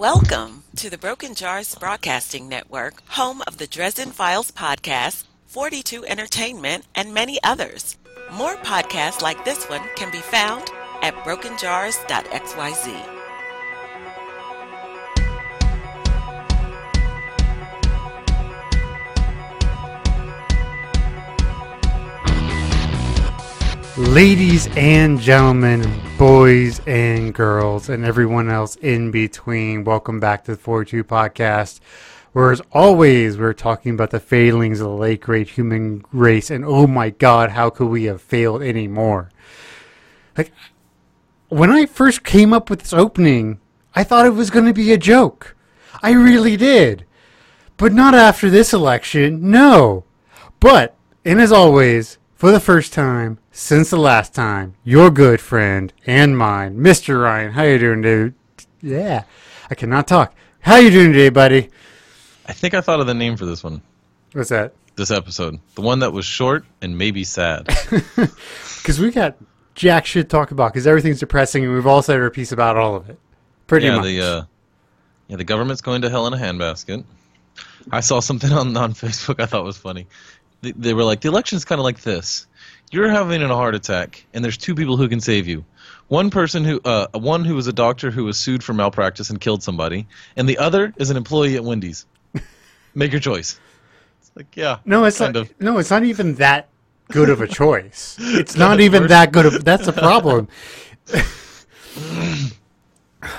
[0.00, 6.86] Welcome to the Broken Jars Broadcasting Network, home of the Dresden Files podcast, 42 Entertainment,
[6.94, 7.98] and many others.
[8.32, 10.70] More podcasts like this one can be found
[11.02, 13.19] at brokenjars.xyz.
[24.08, 25.84] Ladies and gentlemen,
[26.18, 31.80] boys and girls, and everyone else in between, welcome back to the 42 podcast.
[32.32, 36.64] Where, as always, we're talking about the failings of the late great human race, and
[36.64, 39.30] oh my god, how could we have failed anymore?
[40.36, 40.50] Like,
[41.48, 43.60] when I first came up with this opening,
[43.94, 45.54] I thought it was going to be a joke.
[46.02, 47.04] I really did.
[47.76, 50.04] But not after this election, no.
[50.58, 55.92] But, and as always, for the first time since the last time, your good friend
[56.06, 57.22] and mine, Mr.
[57.22, 57.52] Ryan.
[57.52, 58.34] How you doing, dude?
[58.80, 59.24] Yeah,
[59.68, 60.34] I cannot talk.
[60.60, 61.68] How you doing today, buddy?
[62.46, 63.82] I think I thought of the name for this one,
[64.32, 64.72] What's that?
[64.96, 65.60] this episode.
[65.74, 67.68] The one that was short and maybe sad.
[68.80, 69.36] Because we got
[69.74, 70.72] jack shit to talk about.
[70.72, 73.18] Because everything's depressing, and we've all said our piece about all of it.
[73.66, 74.04] Pretty yeah, much.
[74.06, 74.42] the uh,
[75.28, 77.04] yeah, the government's going to hell in a handbasket.
[77.92, 80.06] I saw something on on Facebook I thought was funny.
[80.62, 82.46] They, they were like, the election's kind of like this.
[82.90, 85.64] You're having a heart attack, and there's two people who can save you.
[86.08, 89.40] One person who, uh, one who was a doctor who was sued for malpractice and
[89.40, 92.04] killed somebody, and the other is an employee at Wendy's.
[92.94, 93.60] Make your choice.
[94.20, 95.36] It's like, yeah, no, it's not.
[95.36, 95.60] of.
[95.60, 96.68] No, it's not even that
[97.10, 98.16] good of a choice.
[98.20, 99.64] It's not even that good of.
[99.64, 100.48] That's a problem.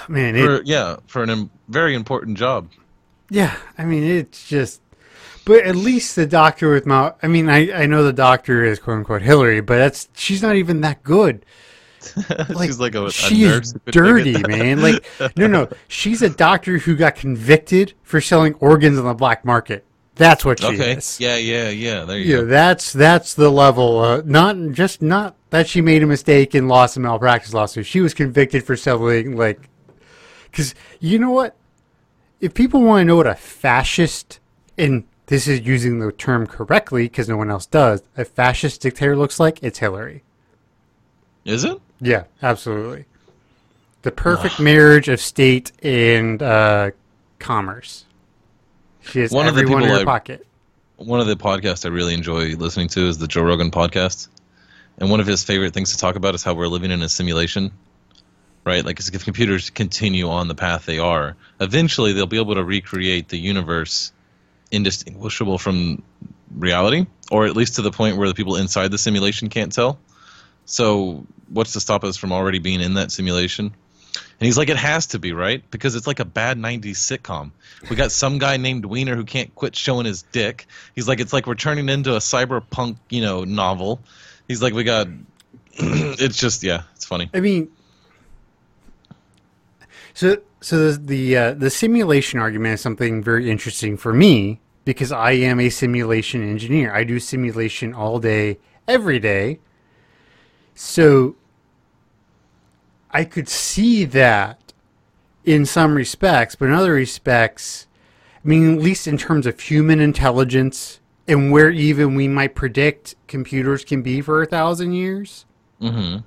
[0.07, 2.69] Man, it, For, yeah, for an im- very important job.
[3.29, 4.80] Yeah, I mean it's just,
[5.45, 7.15] but at least the doctor with Mount.
[7.23, 10.55] I mean, I I know the doctor is quote unquote Hillary, but that's she's not
[10.55, 11.45] even that good.
[12.57, 14.81] She's like a, a she nurse is who could make dirty, man.
[14.81, 15.05] Like
[15.37, 19.85] no, no, she's a doctor who got convicted for selling organs on the black market.
[20.15, 20.93] That's what she Okay.
[20.93, 21.19] is.
[21.19, 22.03] Yeah, yeah, yeah.
[22.05, 22.31] There you go.
[22.37, 22.47] Yeah, go.
[22.47, 23.99] that's that's the level.
[23.99, 27.85] Uh, not just not that she made a mistake and lost a malpractice lawsuit.
[27.85, 29.69] She was convicted for selling like,
[30.49, 31.55] because you know what?
[32.39, 34.39] If people want to know what a fascist,
[34.75, 39.15] and this is using the term correctly because no one else does, a fascist dictator
[39.15, 40.23] looks like, it's Hillary.
[41.45, 41.79] Is it?
[42.01, 43.05] Yeah, absolutely.
[44.01, 46.91] The perfect marriage of state and uh,
[47.39, 48.03] commerce.
[49.03, 50.45] She has One of the everyone in her I- pocket.
[50.97, 54.27] One of the podcasts I really enjoy listening to is the Joe Rogan podcast.
[54.97, 57.07] And one of his favorite things to talk about is how we're living in a
[57.07, 57.71] simulation.
[58.65, 58.83] Right?
[58.83, 63.29] Like, if computers continue on the path they are, eventually they'll be able to recreate
[63.29, 64.11] the universe
[64.71, 66.01] indistinguishable from
[66.55, 69.99] reality, or at least to the point where the people inside the simulation can't tell.
[70.65, 73.73] So, what's to stop us from already being in that simulation?
[74.15, 75.63] And he's like, it has to be, right?
[75.69, 77.51] Because it's like a bad 90s sitcom.
[77.89, 80.65] We got some guy named Wiener who can't quit showing his dick.
[80.95, 84.01] He's like, it's like we're turning into a cyberpunk, you know, novel.
[84.47, 85.07] He's like, we got.
[85.73, 87.29] it's just, yeah, it's funny.
[87.33, 87.71] I mean,
[90.13, 95.11] so so the the, uh, the simulation argument is something very interesting for me because
[95.11, 96.93] I am a simulation engineer.
[96.93, 98.57] I do simulation all day,
[98.87, 99.59] every day.
[100.73, 101.35] So
[103.11, 104.73] I could see that
[105.43, 107.87] in some respects, but in other respects,
[108.43, 113.15] I mean, at least in terms of human intelligence and where even we might predict
[113.27, 115.45] computers can be for a thousand years
[115.79, 116.17] hmm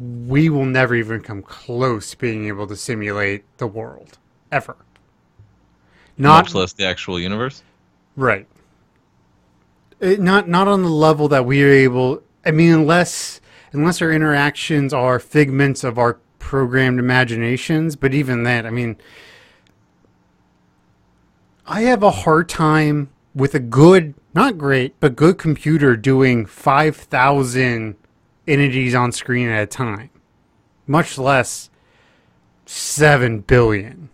[0.00, 4.18] we will never even come close to being able to simulate the world
[4.52, 4.76] ever.
[6.18, 7.64] Not Much less the actual universe.
[8.16, 8.46] right.
[10.02, 12.22] Uh, not not on the level that we are able.
[12.46, 13.40] I mean, unless
[13.72, 17.96] unless our interactions are figments of our programmed imaginations.
[17.96, 18.96] But even that, I mean,
[21.66, 26.96] I have a hard time with a good, not great, but good computer doing five
[26.96, 27.96] thousand
[28.50, 30.10] entities on screen at a time,
[30.86, 31.70] much less
[32.66, 34.08] seven billion.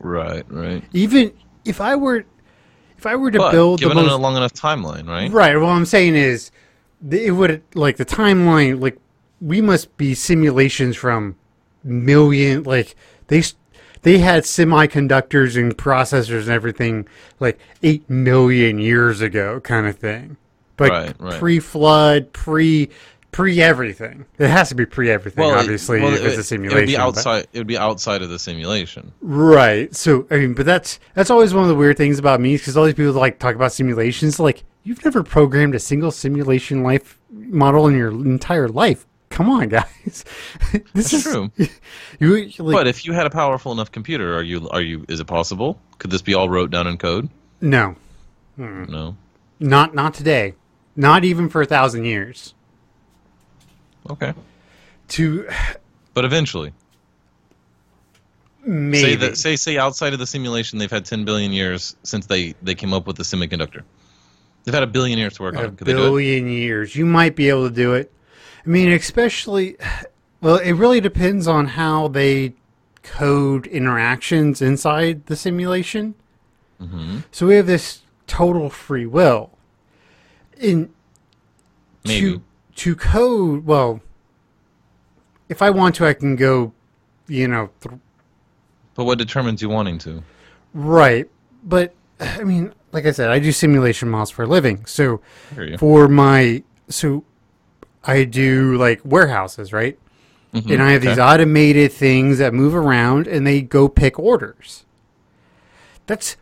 [0.00, 0.84] Right, right.
[0.92, 1.32] Even
[1.64, 2.24] if I were,
[2.98, 5.30] if I were to But build given most a long enough timeline, right?
[5.30, 5.56] Right.
[5.56, 6.50] What I'm saying is,
[7.10, 8.80] it would like the timeline.
[8.80, 8.98] Like
[9.40, 11.36] we must be simulations from
[11.82, 12.62] million.
[12.64, 12.96] Like
[13.28, 13.42] they
[14.02, 17.08] they had semiconductors and processors and everything
[17.40, 20.36] like eight million years ago, kind of thing.
[20.76, 21.38] But Right, right.
[21.38, 22.90] pre-flood, pre
[23.34, 24.24] pre everything.
[24.38, 26.78] It has to be pre everything, Well, it- obviously, well, if it's a simulation.
[26.78, 27.46] It would be but- outside.
[27.52, 29.12] It would be outside of the simulation.
[29.20, 29.94] Right.
[29.94, 32.76] So I mean, but that's that's always one of the weird things about me because
[32.76, 34.38] all these people like talk about simulations.
[34.40, 39.04] Like you've never programmed a single simulation life model in your entire life.
[39.30, 40.24] come on, guys.
[40.72, 41.50] this That's is true.
[42.20, 45.18] You, like, but if you had a powerful enough computer, are you are you is
[45.18, 45.80] it possible?
[45.98, 47.28] Could this be all wrote down in code?
[47.60, 47.96] no,
[48.56, 48.84] hmm.
[48.84, 49.16] No.
[49.58, 50.54] not not today.
[50.94, 52.54] Not even for a thousand years.
[54.10, 54.34] Okay.
[55.08, 55.48] To
[56.14, 56.72] But eventually,
[58.64, 62.26] maybe say that say say outside of the simulation, they've had 10 billion years since
[62.26, 63.82] they they came up with the semiconductor.
[64.64, 65.76] They've had a billion years to work on a it.
[65.76, 66.96] Could they billion years.
[66.96, 68.10] You might be able to do it.
[68.64, 69.76] I mean, especially,
[70.40, 72.54] well, it really depends on how they
[73.02, 76.14] code interactions inside the simulation.
[76.78, 79.50] hmm So we have this total free will.
[80.58, 80.90] In
[82.04, 82.20] Maybe.
[82.20, 82.42] to
[82.76, 84.00] to code, well,
[85.48, 86.72] if I want to, I can go,
[87.28, 87.94] you know, th-
[88.94, 90.22] But what determines you wanting to?
[90.72, 91.28] right.
[91.62, 94.84] But I mean, like I said, I do simulation models for a living.
[94.86, 95.78] So I hear you.
[95.78, 97.24] for my so
[98.04, 99.98] I do like warehouses, right?
[100.52, 104.84] Mhm, And I have these automated things that move around and they go pick orders.
[106.06, 106.36] That's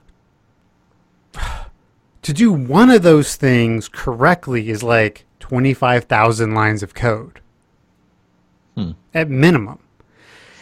[2.23, 7.41] to do one of those things correctly is like 25,000 lines of code.
[8.77, 8.93] Hmm.
[9.13, 9.81] At minimum.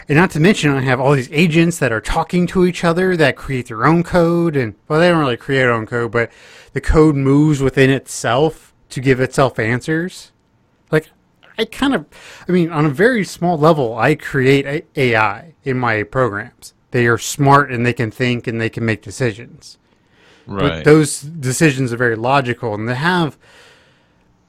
[0.08, 3.16] And not to mention, I have all these agents that are talking to each other
[3.16, 4.56] that create their own code.
[4.56, 6.32] And, well, they don't really create their own code, but
[6.72, 10.32] the code moves within itself to give itself answers.
[10.90, 11.10] Like,
[11.58, 12.06] I kind of,
[12.48, 16.74] I mean, on a very small level, I create AI in my programs.
[16.90, 19.76] They are smart and they can think and they can make decisions.
[20.48, 20.84] But Right.
[20.84, 23.38] those decisions are very logical and they have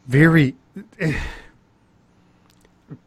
[0.07, 0.55] very.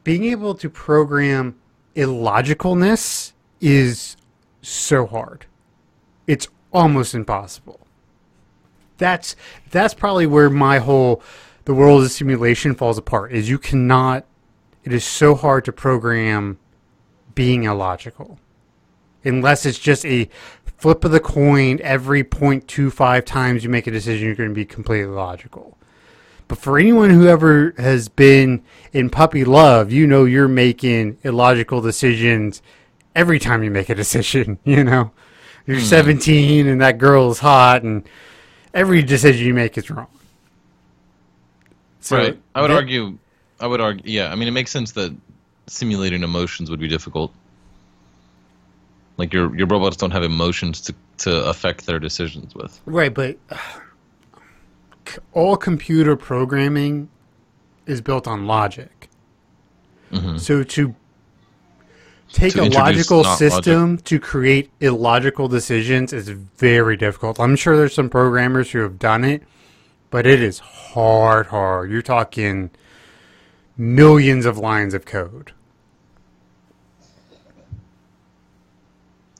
[0.02, 1.56] being able to program
[1.94, 4.16] illogicalness is
[4.62, 5.46] so hard.
[6.26, 7.80] It's almost impossible.
[8.98, 9.36] That's
[9.70, 11.22] that's probably where my whole
[11.64, 14.24] the world of simulation falls apart is you cannot
[14.84, 16.58] it is so hard to program
[17.34, 18.38] being illogical
[19.24, 20.28] unless it's just a
[20.76, 24.64] flip of the coin every 0.25 times you make a decision you're going to be
[24.64, 25.76] completely logical
[26.48, 28.62] but for anyone who ever has been
[28.92, 32.62] in puppy love you know you're making illogical decisions
[33.14, 35.10] every time you make a decision you know
[35.66, 38.06] you're 17 and that girl is hot and
[38.74, 40.08] every decision you make is wrong
[42.00, 42.38] So right.
[42.54, 43.18] I would that- argue.
[43.60, 44.02] I would argue.
[44.04, 44.30] Yeah.
[44.30, 45.14] I mean, it makes sense that
[45.68, 47.32] simulating emotions would be difficult.
[49.16, 52.78] Like your your robots don't have emotions to to affect their decisions with.
[52.84, 53.56] Right, but uh,
[55.32, 57.08] all computer programming
[57.86, 59.08] is built on logic.
[60.10, 60.38] Mhm.
[60.40, 60.94] So to
[62.32, 67.38] take To a logical system to create illogical decisions is very difficult.
[67.38, 69.42] I'm sure there's some programmers who have done it,
[70.10, 71.90] but it is hard, hard.
[71.90, 72.70] You're talking
[73.76, 75.52] millions of lines of code.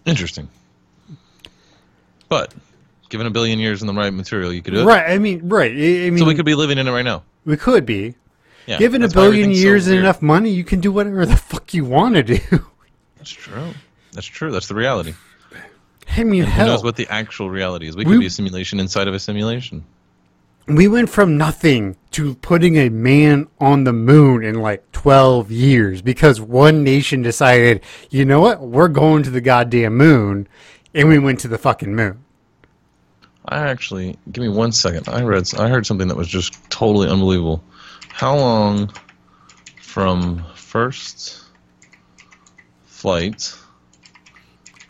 [0.04, 0.48] Interesting.
[2.28, 2.52] But
[3.14, 4.84] given a billion years in the right material, you could do it.
[4.84, 5.70] Right, I mean, right.
[5.70, 7.22] I I mean, So we could be living in it right now.
[7.44, 8.16] we could be.
[8.66, 8.78] Yeah.
[8.78, 11.72] Given a billion everything's so years and enough money, you can do whatever the fuck
[11.74, 12.40] you want to do.
[13.18, 13.72] That's true.
[14.12, 14.50] That's true.
[14.50, 15.14] That's the reality.
[16.16, 17.94] I mean, Who hell, knows what the actual reality is?
[17.96, 19.84] We We- could be a simulation inside of a simulation.
[20.66, 26.00] we went from nothing to putting a man on the moon in like 12 years
[26.02, 27.80] because one nation decided,
[28.10, 30.48] you know what, we're going to the goddamn moon,
[30.94, 32.23] and we went to the fucking moon.
[33.46, 35.08] I actually give me one second.
[35.08, 35.52] I read.
[35.58, 37.62] I heard something that was just totally unbelievable.
[38.08, 38.90] How long
[39.80, 41.44] from first
[42.86, 43.54] flight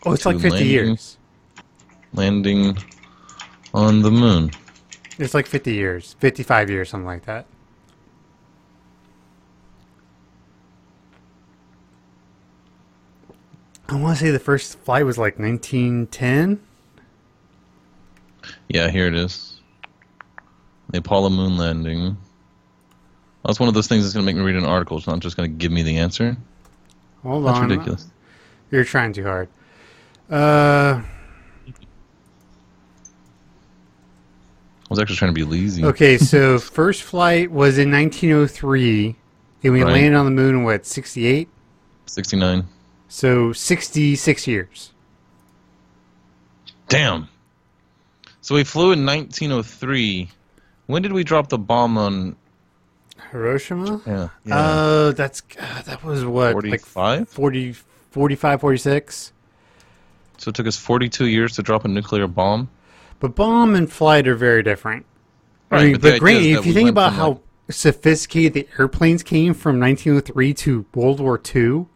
[0.07, 0.71] Oh, it's like To 50 landing.
[0.71, 1.17] years.
[2.13, 2.77] landing
[3.73, 4.51] on the moon?
[5.17, 7.47] It's like 50 years, 55 years, something like that.
[13.87, 16.59] I want to say the first flight was like 1910.
[18.67, 19.59] Yeah, here it is.
[20.89, 22.17] The Apollo moon landing.
[23.45, 24.97] That's one of those things that's going to make me read an article.
[24.97, 26.35] It's not just going to give me the answer.
[27.23, 27.69] Hold That's on.
[27.69, 28.07] ridiculous.
[28.71, 29.47] You're trying too hard.
[30.31, 31.01] Uh,
[34.83, 35.83] I was actually trying to be lazy.
[35.83, 39.15] okay, so first flight was in 1903,
[39.63, 39.91] and we Right.
[39.93, 41.47] landed on the moon in what 68.
[42.07, 42.65] 69.
[43.07, 44.91] So 66 years.
[46.87, 47.27] Damn.
[48.45, 50.29] So we flew in 1903.
[50.85, 52.35] When did we drop the bomb on?
[53.31, 53.99] Hiroshima.
[54.05, 54.27] Yeah.
[54.55, 57.27] Uh, that's uh, that was what like 45?
[57.27, 57.75] 40,
[58.11, 59.33] 45, 46.
[60.37, 62.69] So it took us 42 years to drop a nuclear bomb.
[63.19, 65.07] But bomb and flight are very different.
[65.71, 69.55] I mean, but but, great if you think about how like- sophisticated the airplanes came
[69.55, 71.87] from 1903 to World War II.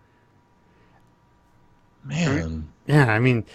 [2.04, 3.46] Man, Yeah, I mean,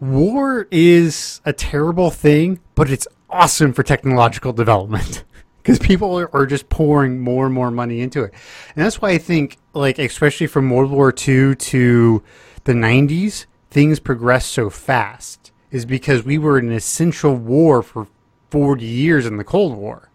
[0.00, 5.24] war is a terrible thing, but it's awesome for technological development
[5.62, 8.32] because people are, are just pouring more and more money into it.
[8.74, 12.22] And that's why I think, like, especially from World War II to
[12.64, 18.06] the 90s, things progressed so fast, is because we were in an essential war for
[18.50, 20.10] 40 years in the Cold War.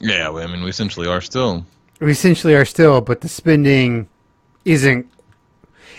[0.00, 0.30] yeah.
[0.30, 1.66] I mean, we essentially are still.
[2.00, 4.08] We essentially are still, but the spending
[4.64, 5.10] isn't.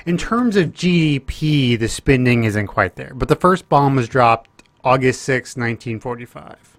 [0.05, 3.13] In terms of GDP, the spending isn't quite there.
[3.15, 6.77] But the first bomb was dropped August 6, 1945.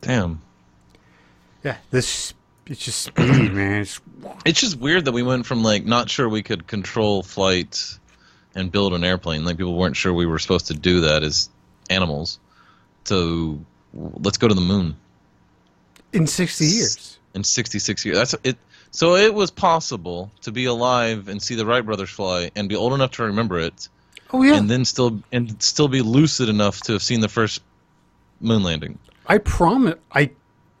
[0.00, 0.40] Damn.
[1.62, 2.32] Yeah, this
[2.66, 3.82] it's just speed, man.
[3.82, 4.00] It's,
[4.44, 7.98] It's just weird that we went from like not sure we could control flight
[8.54, 11.48] and build an airplane, like people weren't sure we were supposed to do that as
[11.90, 12.38] animals,
[13.04, 14.96] to let's go to the moon
[16.12, 17.18] in 60 years.
[17.34, 18.16] in 66 years.
[18.18, 18.56] That's it.
[18.90, 22.74] So it was possible to be alive and see the Wright brothers fly and be
[22.76, 23.88] old enough to remember it,
[24.32, 27.60] Oh yeah, and then still and still be lucid enough to have seen the first
[28.40, 28.98] moon landing.
[29.26, 29.94] I promise.
[30.12, 30.30] I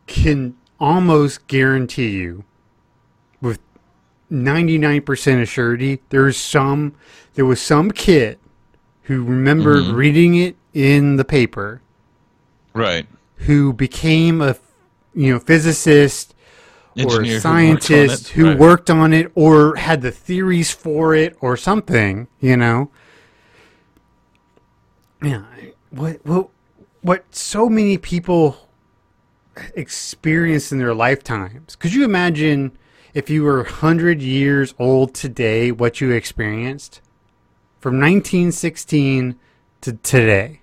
[0.06, 2.44] can almost guarantee you,
[3.42, 3.58] with
[4.32, 6.94] 99% of surety, there's some.
[7.34, 8.38] There was some kid
[9.02, 9.94] who remembered Mhm.
[9.94, 11.80] reading it in the paper
[12.74, 13.06] Right.
[13.46, 14.56] who became a
[15.14, 16.34] you know physicist
[17.06, 18.32] or a who worked on scientist it.
[18.34, 18.58] who Right.
[18.58, 22.90] worked on it or had the theories for it or something you know
[25.22, 25.44] yeah
[25.90, 26.48] what what
[27.02, 28.68] what so many people
[29.74, 32.76] experience in their lifetimes could you imagine
[33.14, 37.00] if you were 100 years old today what you experienced
[37.80, 39.36] from 1916
[39.80, 40.60] to today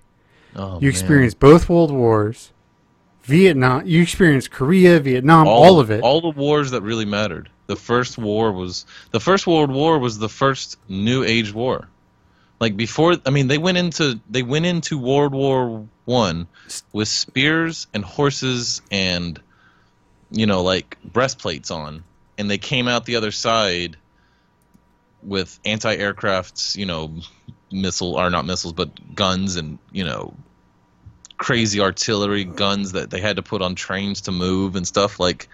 [0.58, 0.88] Oh, you man.
[0.88, 2.52] experienced both world wars
[3.26, 7.50] vietnam you experienced korea vietnam all, of it All the wars that really mattered.
[7.66, 11.88] The first war was the first World War was the first New Age war.
[12.60, 16.46] Like before, I mean, they went into they went into World War One
[16.92, 19.40] with spears and horses and
[20.30, 22.04] you know like breastplates on,
[22.38, 23.96] and they came out the other side
[25.22, 27.12] with anti-aircrafts, you know,
[27.72, 30.32] missile or not missiles, but guns and you know
[31.38, 35.48] crazy artillery guns that they had to put on trains to move and stuff like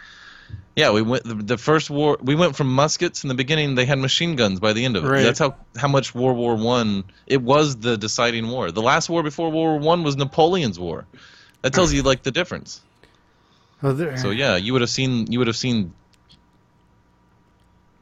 [0.77, 3.85] yeah we went the, the first war we went from muskets in the beginning they
[3.85, 5.09] had machine guns by the end of it.
[5.09, 5.23] Right.
[5.23, 8.71] that's how how much world war one it was the deciding war.
[8.71, 11.05] The last war before world war one was napoleon's war.
[11.63, 12.81] That tells you like the difference.
[13.83, 15.93] Oh, there- so yeah you would have seen you would have seen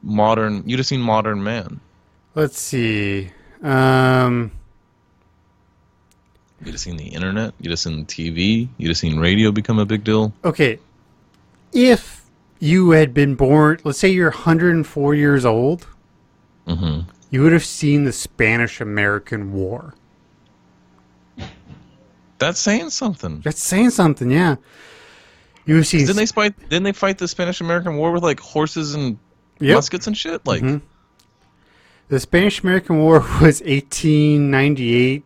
[0.03, 1.79] modern you'd have seen modern man.
[2.35, 3.31] Let's see.
[3.63, 4.51] Um
[6.63, 9.85] you'd have seen the internet you'd have seen tv you'd have seen radio become a
[9.85, 10.79] big deal okay
[11.73, 12.23] if
[12.59, 15.87] you had been born let's say you're 104 years old
[16.67, 16.99] hmm
[17.29, 19.93] you would have seen the spanish american war
[22.37, 24.55] that's saying something that's saying something yeah
[25.65, 26.57] you would have seen Didn't they fight?
[26.69, 29.19] Didn't they fight the Spanish American War with like horses and
[29.59, 29.75] Yep.
[29.75, 30.43] muskets and shit?
[30.47, 30.81] Like, Mhm.
[32.07, 35.23] The Spanish American War was 1898.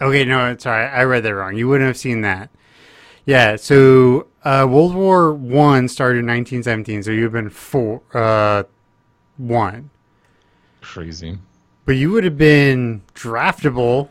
[0.00, 1.56] Okay, no, sorry, I read that wrong.
[1.56, 2.50] You wouldn't have seen that.
[3.26, 8.62] Yeah, so uh, World War One started in 1917, so you've been four, uh,
[9.36, 9.90] one,
[10.80, 11.38] crazy.
[11.84, 14.08] but you would have been draftable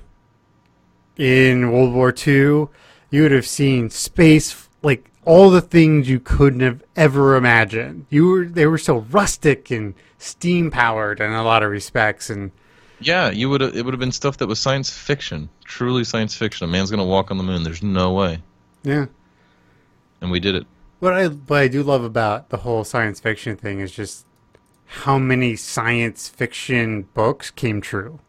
[1.17, 2.69] in World War Two.
[3.09, 8.05] You would have seen space, like all the things you couldn't have ever imagined.
[8.09, 12.51] You were they were so rustic and steam powered in a lot of respects, and
[12.99, 13.61] Yeah, you would.
[13.61, 16.67] It would have been stuff that was science fiction, truly science fiction.
[16.67, 17.63] A man's gonna walk on the moon.
[17.63, 18.41] There's no way,
[18.83, 19.05] yeah.
[20.21, 20.65] and we did it.
[20.99, 24.25] What I what I do love about the whole science fiction thing is just
[24.85, 28.19] how many science fiction books came true.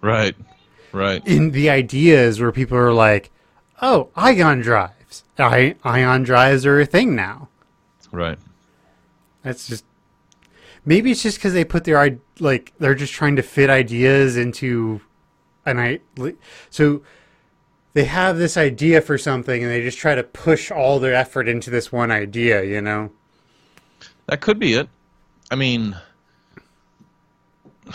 [0.00, 0.34] Right,
[0.92, 1.24] right.
[1.26, 3.30] In the ideas where people are like,
[3.80, 5.22] "Oh, ion drives.
[5.38, 7.48] I, ion drives are a thing now."
[8.10, 8.38] Right.
[9.42, 9.84] That's just
[10.86, 15.00] maybe it's just because they put their like they're just trying to fit ideas into
[15.66, 16.00] an i
[16.70, 17.02] so
[17.96, 21.48] they have this idea for something and they just try to push all their effort
[21.48, 22.62] into this one idea.
[22.62, 23.10] You know.
[24.26, 24.86] That could be it.
[25.50, 25.96] I mean,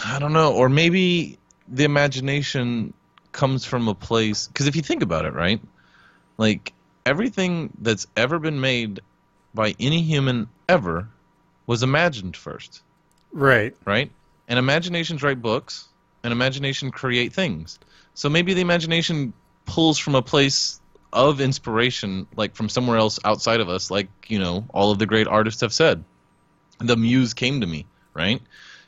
[0.04, 0.54] I don't know.
[0.54, 2.96] Or maybe the imagination
[3.32, 4.48] comes from a place.
[4.48, 5.62] Because if you think about it, right?
[6.40, 6.74] Like,
[7.06, 9.02] everything that's ever been made
[9.54, 11.10] by any human ever
[11.72, 12.82] was imagined first,
[13.32, 13.74] Right.
[13.86, 14.12] right?
[14.50, 15.88] And imaginations write books,
[16.22, 17.80] and imagination create things.
[18.14, 19.32] So maybe the imagination
[19.66, 20.82] pulls from a place
[21.14, 25.06] of inspiration, like from somewhere else outside of us, like you know all of the
[25.06, 26.04] great artists have said.
[26.80, 28.42] The muse came to me, right?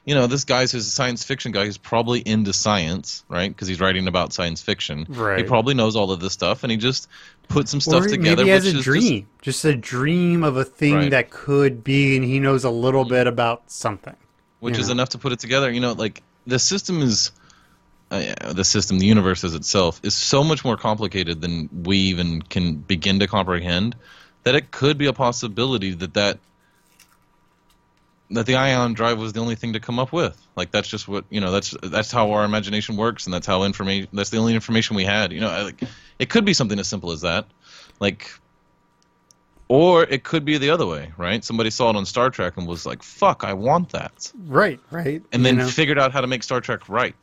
[0.05, 3.47] You know, this guy's who's a science fiction guy who's probably into science, right?
[3.49, 5.05] Because he's writing about science fiction.
[5.07, 5.37] Right.
[5.39, 7.07] He probably knows all of this stuff, and he just
[7.47, 8.35] put some stuff or together.
[8.37, 11.11] maybe he has which a is dream, just, a dream of a thing Right.
[11.11, 14.15] that could be, and he knows a little bit about something.
[14.59, 14.93] which is know.
[14.93, 15.69] enough to put it together.
[15.71, 17.31] You know, like the system is,
[18.11, 22.41] uh, the system, the universe as itself, is so much more complicated than we even
[22.41, 23.95] can begin to comprehend.
[24.43, 26.39] That it could be a possibility that that
[28.33, 30.39] that the ion drive was the only thing to come up with.
[30.55, 31.51] Like that's just what you know.
[31.51, 34.09] That's that's how our imagination works, and that's how information.
[34.13, 35.31] That's the only information we had.
[35.31, 35.83] You know, like
[36.19, 37.45] it could be something as simple as that.
[37.99, 38.29] Like
[39.67, 41.43] or it could be the other way, right?
[41.43, 45.21] Somebody saw it on Star Trek and was like, "Fuck, I want that." Right, right.
[45.31, 45.67] and you then know?
[45.67, 47.15] figured out how to make Star Trek right.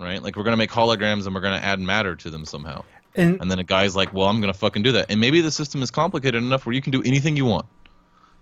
[0.00, 0.22] Right?
[0.22, 2.84] Like we're gonna make holograms and we're gonna add matter to them somehow.
[3.14, 5.06] and And then a guy's like, Well, I'm gonna fucking do that.
[5.08, 7.66] And maybe the system is complicated enough where you can do anything you want.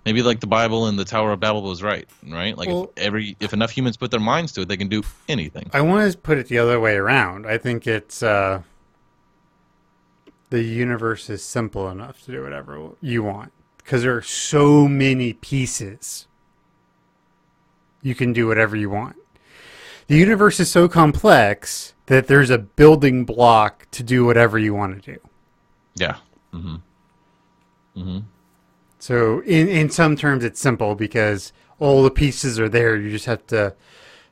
[0.05, 2.57] Maybe like the Bible and the Tower of Babel was right, right?
[2.59, 5.03] Like Well- if every if enough humans put their minds to it, they can do
[5.29, 5.71] anything.
[5.73, 7.47] I want to put it the other way around.
[7.47, 8.63] I think it's uh,
[10.51, 15.33] the universe is simple enough to do whatever you want because there are so many
[15.33, 16.27] pieces.
[18.03, 19.17] You can do whatever you want.
[20.09, 25.01] The universe is so complex that there's a building block to do whatever you want
[25.03, 25.21] to do.
[25.95, 26.17] Yeah.
[26.53, 26.77] Mm-hmm.
[28.03, 28.19] hmm
[29.03, 32.95] So in in some terms, it's simple because all the pieces are there.
[32.95, 33.75] You just have to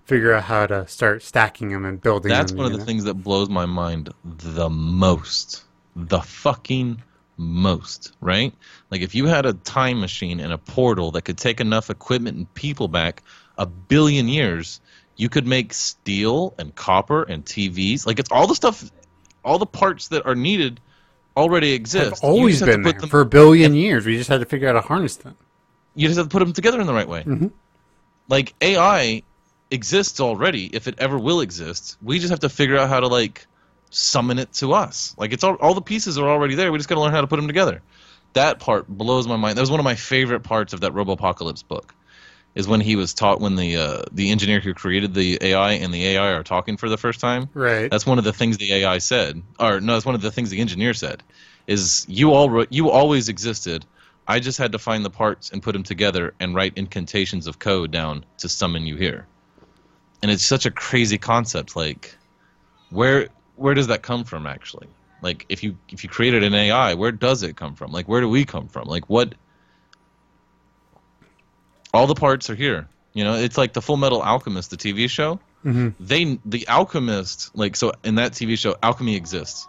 [0.04, 2.58] figure out how to start stacking them and building That's them.
[2.58, 5.64] one of you the things that blows my mind the most.
[5.96, 7.02] The fucking
[7.36, 8.54] most, right?
[8.92, 12.36] Like if you had a time machine and a portal that could take enough equipment
[12.36, 13.24] and people back
[13.58, 14.80] a billion years,
[15.16, 18.06] you could make steel and copper and TVs.
[18.06, 18.88] Like it's all the stuff
[19.44, 20.80] all the parts that are needed
[21.36, 22.22] already exist.
[22.22, 24.04] Have always been there them- for a billion years.
[24.06, 25.36] We just had to figure out how to harness them.
[25.96, 27.24] you just have to put them together in the right way.
[27.24, 27.50] Mhm.
[28.28, 29.22] Like AI
[29.72, 31.96] exists already, if it ever will exist.
[32.02, 33.46] We just have to figure out how to like
[33.90, 35.14] summon it to us.
[35.18, 36.70] Like it's all all the pieces are already there.
[36.70, 37.82] We just got to learn how to put them together.
[38.34, 39.56] That part blows my mind.
[39.58, 41.92] That was one of my favorite parts of that Robopocalypse book.
[42.54, 45.94] Is when he was taught when the uh, the engineer who created the AI and
[45.94, 47.48] the AI are talking for the first time.
[47.54, 47.88] Right.
[47.88, 50.50] That's one of the things the AI said, or no, that's one of the things
[50.50, 51.22] the engineer said,
[51.68, 53.86] is you all you always existed.
[54.26, 57.58] I just had to find the parts and put them together and write incantations of
[57.58, 59.26] code down to summon you here.
[60.22, 61.76] And it's such a crazy concept.
[61.76, 62.16] Like,
[62.90, 64.88] where where does that come from actually?
[65.22, 67.92] Like, if you if you created an AI, where does it come from?
[67.92, 68.88] Like, where do we come from?
[68.88, 69.34] Like, what?
[71.92, 72.88] All the parts are here.
[73.12, 75.92] You know, it's like the Full Metal Alchemist, the TV show Mhm.
[76.00, 79.66] they the alchemist like so in that TV show alchemy exists.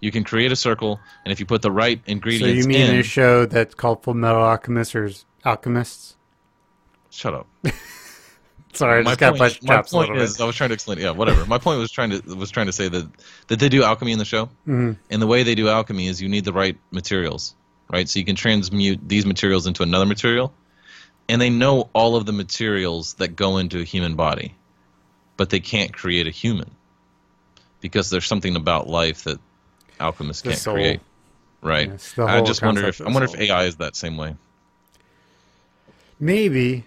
[0.00, 2.64] You can create a circle, and if you put the right ingredients.
[2.64, 5.10] So you mean in, a show that's called Full Metal Alchemist or
[5.44, 6.16] Alchemists?
[7.10, 7.46] shut up.
[8.74, 10.42] Sorry, I my just point, my chops a point little is, bit.
[10.42, 10.98] I was trying to explain.
[10.98, 11.46] Yeah, whatever.
[11.46, 13.08] my point was trying to was trying to say that
[13.48, 14.96] that they do alchemy in the show, Mhm.
[15.10, 17.54] and the way they do alchemy is you need the right materials,
[17.90, 18.06] right?
[18.08, 20.52] So you can transmute these materials into another material,
[21.28, 24.54] and they know all of the materials that go into a human body,
[25.36, 26.70] but they can't create a human
[27.80, 29.38] because there's something about life that
[30.00, 30.74] alchemists The can't soul.
[30.74, 31.00] create.
[31.62, 31.88] Right.
[31.88, 33.36] Yes, I just wonder if I wonder soul.
[33.40, 34.36] if AI is that same way.
[36.20, 36.84] Maybe.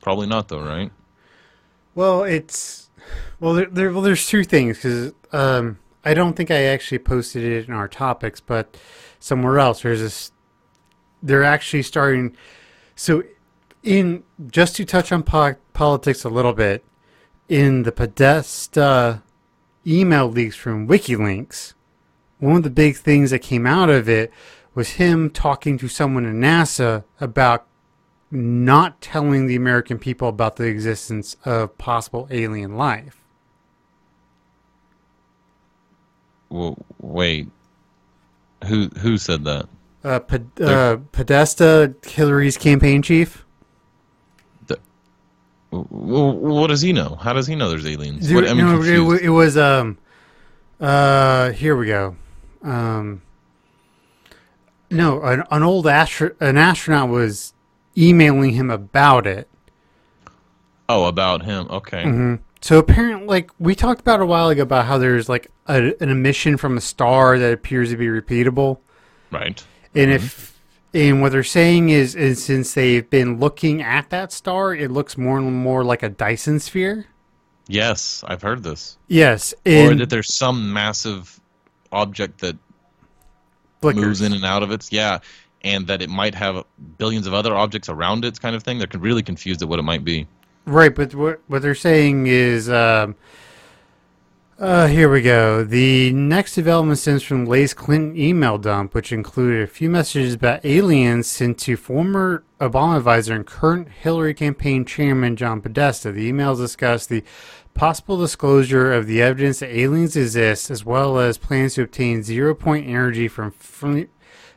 [0.00, 0.90] Probably not though, right?
[1.94, 2.88] Well, it's
[3.40, 3.54] well.
[3.54, 7.68] There, there well, there's two things because um, I don't think I actually posted it
[7.68, 8.76] in our topics, but
[9.18, 10.30] somewhere else there's this.
[11.24, 12.36] They're actually starting.
[12.94, 13.24] So,
[13.82, 16.84] in just to touch on po- politics a little bit,
[17.48, 19.22] in the Podesta
[19.86, 21.74] email leaks from WikiLeaks,
[22.38, 24.30] one of the big things that came out of it
[24.74, 27.66] was him talking to someone in NASA about
[28.30, 33.22] not telling the American people about the existence of possible alien life.
[36.48, 37.48] Well, wait.
[38.66, 39.68] Who who said that?
[40.04, 43.44] Uh, Pod- uh, Podesta, Hillary's campaign chief.
[45.70, 47.16] Well, what does he know?
[47.20, 48.28] How does he know there's aliens?
[48.28, 49.06] Dude, What, I'm no, it, confused.
[49.06, 49.98] wa- it was um,
[50.80, 52.14] uh, here we go.
[52.62, 53.22] Um,
[54.90, 57.54] no, an, an old astro- an astronaut was
[57.98, 59.48] emailing him about it.
[60.88, 61.66] oh, about him.
[61.68, 62.04] Okay.
[62.04, 65.92] hmm So apparently, like we talked about a while ago, about how there's like a,
[66.00, 68.78] an emission from a star that appears to be repeatable.
[69.32, 69.64] Right.
[69.94, 70.16] And Mm-hmm.
[70.26, 70.54] if
[70.94, 75.18] and what they're saying is, is since they've been looking at that star, it looks
[75.18, 77.06] more and more like a Dyson sphere.
[77.66, 78.96] Yes, I've heard this.
[79.08, 81.40] Yes, or that there's some massive
[81.90, 82.56] object that
[83.82, 84.92] moves in and out of it.
[84.92, 85.18] Yeah,
[85.62, 86.64] and that it might have
[86.98, 88.78] billions of other objects around it, kind of thing.
[88.78, 90.26] They're really confused at what it might be.
[90.66, 93.16] Right, but what what they're saying is, um,
[94.58, 95.64] uh, here we go.
[95.64, 100.64] The next development stems from Lay's Clinton email dump, which included a few messages about
[100.64, 106.12] aliens sent to former Obama advisor and current Hillary campaign chairman John Podesta.
[106.12, 107.24] The emails discuss the
[107.74, 112.54] possible disclosure of the evidence that aliens exist, as well as plans to obtain zero
[112.54, 114.08] point energy from friendly,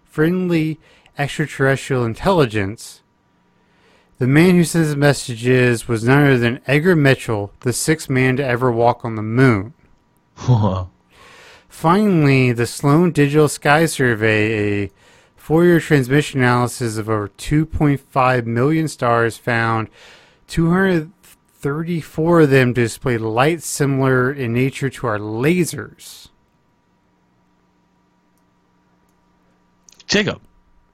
[0.03, 0.79] friendly
[1.17, 3.01] extraterrestrial intelligence.
[4.19, 8.37] The man who sent the messages was none other than Edgar Mitchell, the sixth man
[8.37, 9.73] to ever walk on the moon.
[11.69, 14.91] Finally, the Sloan Digital Sky Survey, a
[15.35, 19.89] four year transmission analysis of over 2.5 million stars, found
[20.47, 26.29] 234 of them display light similar in nature to our lasers.
[30.05, 30.41] Jacob,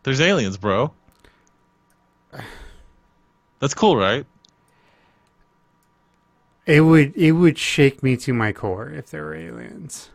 [0.04, 0.92] there's aliens, bro.
[3.60, 4.26] That's cool, right?
[6.65, 10.10] It would it would shake me to my core if there were aliens.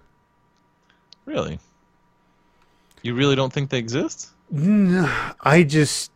[1.27, 1.59] Really?
[3.03, 4.31] You really don't think they exist?
[4.51, 5.11] No,
[5.43, 6.11] I just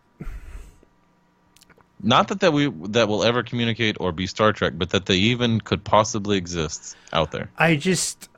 [2.02, 5.16] Not that that we that will ever communicate or be Star Trek, but that they
[5.16, 7.50] even could possibly exist out there.
[7.58, 8.28] I just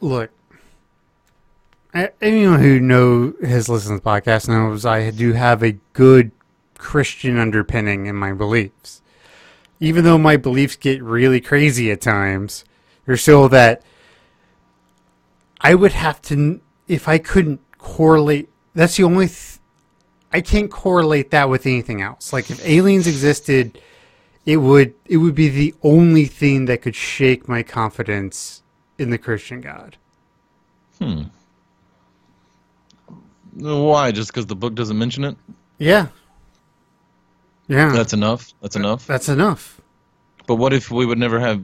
[0.00, 0.30] look.
[2.20, 6.30] Anyone who know has listened to the podcast knows I do have a good
[6.76, 8.99] Christian underpinning in my beliefs.
[9.80, 12.64] Even though my beliefs get really crazy at times,
[13.06, 13.82] there's still that
[15.60, 18.50] I would have to if I couldn't correlate.
[18.74, 19.26] That's the only.
[19.26, 19.58] Th-
[20.32, 22.32] I can't correlate that with anything else.
[22.32, 23.80] Like if aliens existed,
[24.46, 28.62] it would it would be the only thing that could shake my confidence
[28.98, 29.96] in the Christian God.
[30.98, 31.22] Hmm.
[33.54, 34.12] Why?
[34.12, 35.36] Just because the book doesn't mention it?
[35.78, 36.08] Yeah.
[37.70, 37.92] Yeah.
[37.92, 38.52] That's enough.
[38.60, 39.06] That's enough.
[39.06, 39.80] that's enough.
[40.48, 41.62] But what if we would never have?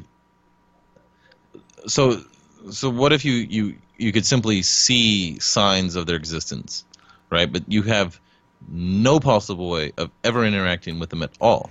[1.88, 2.23] So,
[2.71, 6.85] so what if you you you could simply see signs of their existence,
[7.29, 7.53] right?
[7.53, 8.21] But you have
[8.69, 11.71] no possible way of ever interacting with them at all.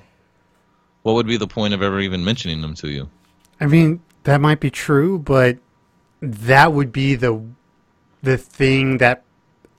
[1.04, 3.10] What would be the point of ever even mentioning them to you?
[3.62, 5.60] I mean, that might be true, but
[6.22, 7.42] that would be the
[8.22, 9.24] the thing that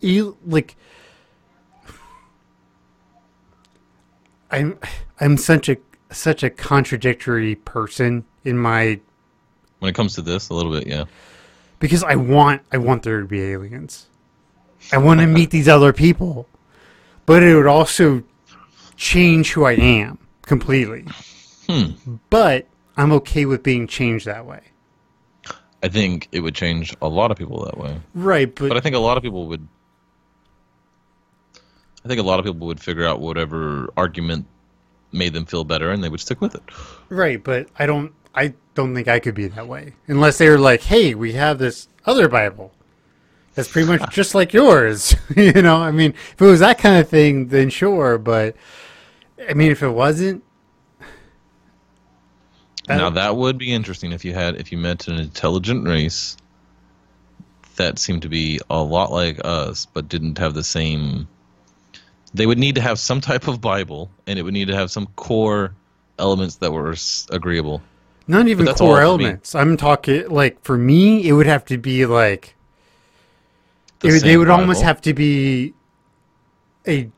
[0.01, 0.77] you like
[4.51, 4.79] I'm
[5.21, 5.77] I'm such a
[6.11, 9.01] such a contradictory person in my
[9.81, 11.05] When it comes to this, a little bit, yeah.
[11.79, 14.09] because I want I want there to be aliens.
[14.93, 16.49] I want to meet these other people.
[17.27, 18.23] But it would also
[18.97, 21.05] change who I am completely.
[21.69, 22.17] Hmm.
[22.31, 24.61] But I'm okay with being changed that way.
[25.83, 28.01] I think it would change a lot of people that way.
[28.15, 29.67] Right, but, But I think a lot of people would.
[32.07, 34.47] I think a lot of people would figure out whatever argument
[35.11, 36.63] made them feel better, and they would stick with it.
[37.09, 40.59] right, but I don't I don't think I could be that way unless they were
[40.59, 42.73] like, "Hey, we have this other Bible
[43.55, 47.01] that's pretty much just like yours." you know, I mean, if it was that kind
[47.01, 48.55] of thing, then sure, but
[49.49, 50.45] I mean, if it wasn't
[52.89, 56.37] I now that would be interesting if you had if you met an intelligent race
[57.77, 61.29] that seemed to be a lot like us, but didn't have the same.
[62.37, 64.91] They would need to have some type of Bible, and it would need to have
[64.91, 65.75] some core
[66.19, 66.95] elements that were
[67.31, 67.81] agreeable.
[68.29, 69.55] Not even core elements.
[69.55, 72.55] I'm talking like for me, it would have to be like
[74.01, 75.73] The it, would- they would almost have to be
[76.87, 77.11] a.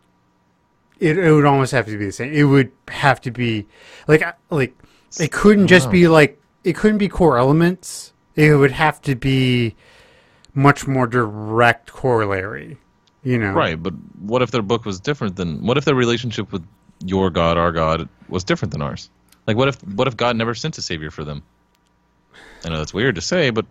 [1.00, 2.32] It, it would almost have to be the same.
[2.32, 3.66] It would have to be
[4.08, 4.74] like like
[5.20, 5.92] it couldn't just Wow.
[5.92, 8.12] be like it couldn't be core elements.
[8.36, 9.74] It would have to be
[10.54, 12.78] much more direct corollary.
[13.28, 15.66] You know, Right, but what if their book was different than?
[15.66, 16.64] What if their relationship with
[17.04, 19.10] your God, our God, was different than ours?
[19.46, 21.42] Like, what if what if God never sent a savior for them?
[22.64, 23.66] I know that's weird to say, but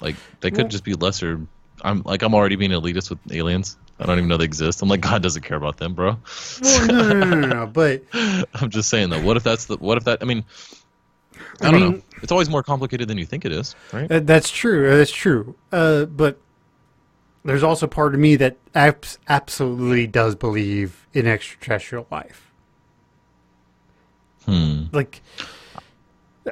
[0.00, 1.38] like they could Well- just be lesser.
[1.82, 3.76] I'm like I'm already being elitist with aliens.
[4.00, 4.80] I don't even know they exist.
[4.80, 6.16] I'm like God doesn't care about them, bro.
[6.62, 7.66] Well, no, no, no, no, no.
[7.66, 8.04] But
[8.54, 9.20] I'm just saying though.
[9.20, 9.76] What if that's the?
[9.76, 10.22] What if that?
[10.22, 10.44] I mean,
[11.60, 12.02] I, don't know.
[12.22, 14.08] It's always more complicated than you think it is, right?
[14.08, 14.96] That's true.
[14.96, 15.54] That's true.
[15.70, 16.38] Uh, but
[17.44, 22.50] there's also part of me that abs- absolutely does believe in extraterrestrial life.
[24.46, 24.84] Hmm.
[24.92, 25.22] Like,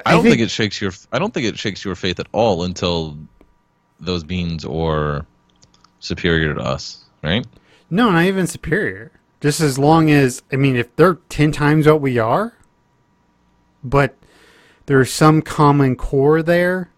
[0.05, 0.91] I don't think, it shakes your.
[1.11, 3.17] I don't think it shakes your faith at all until
[3.99, 5.25] those beings are
[5.99, 7.45] superior to us, right?
[7.89, 9.11] No, not even superior.
[9.41, 12.57] Just as long as I mean, if they're ten times what we are,
[13.83, 14.15] but
[14.87, 16.89] there's some common core there,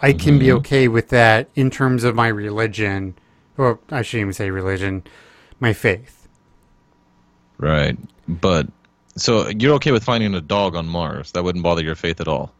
[0.00, 0.56] I can be Mhm.
[0.58, 3.14] okay with that in terms of my religion,
[3.56, 5.02] Well, I shouldn't even say religion,
[5.60, 6.28] my faith.
[7.58, 7.96] Right.
[8.28, 8.66] But
[9.16, 11.32] so you're okay with finding a dog on Mars?
[11.32, 12.52] That wouldn't bother your faith at all.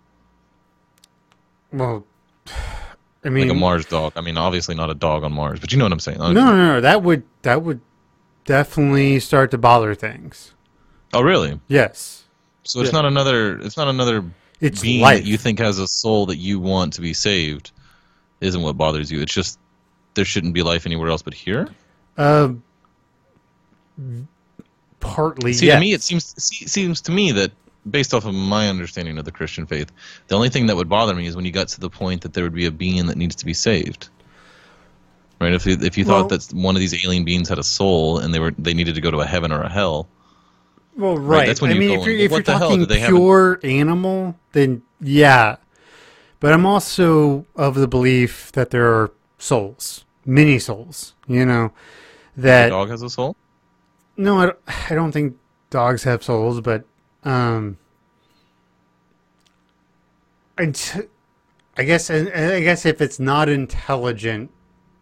[1.72, 2.04] Well,
[3.24, 4.12] I mean, Like a Mars dog.
[4.16, 6.18] I mean, obviously not a dog on Mars, but you know what I'm saying.
[6.18, 7.80] no, no, no, that would that would
[8.46, 10.52] definitely start to bother things.
[11.12, 11.60] Oh, really?
[11.68, 12.24] Yes,
[12.64, 13.00] So it's Yeah.
[13.00, 13.58] not another.
[13.60, 14.24] It's not another
[14.60, 15.22] it's being life.
[15.22, 17.72] that you think has a soul that you want to be saved.
[18.40, 19.20] Isn't what bothers you.
[19.22, 19.58] It's just
[20.14, 21.68] there shouldn't be life anywhere else but here.
[22.16, 22.50] Uh,
[25.00, 25.76] partly, See, yes.
[25.76, 27.52] to me, it seems see, seems to me that
[27.90, 29.92] based off of my understanding of the Christian faith,
[30.28, 32.32] the only thing that would bother me is when you got to the point that
[32.32, 34.08] there would be a being that needs to be saved.
[35.40, 35.52] Right?
[35.52, 38.18] If you, if you Well- thought that one of these alien beings had a soul
[38.18, 40.08] and they were they needed to go to a heaven or a hell,
[40.96, 41.46] Well, right.
[41.46, 44.36] that's when I you mean, if you're, if you're talking did have a- pure animal,
[44.52, 45.56] then yeah.
[46.40, 51.14] But I'm also of the belief that there are souls, mini souls.
[51.26, 51.72] You know,
[52.34, 53.36] the that dog has a soul.
[54.16, 54.58] no, I don't,
[54.90, 55.36] I don't think
[55.70, 56.84] dogs have souls, but
[57.24, 57.76] um,
[60.56, 61.08] and
[61.76, 64.50] I guess and I guess if it's not intelligent,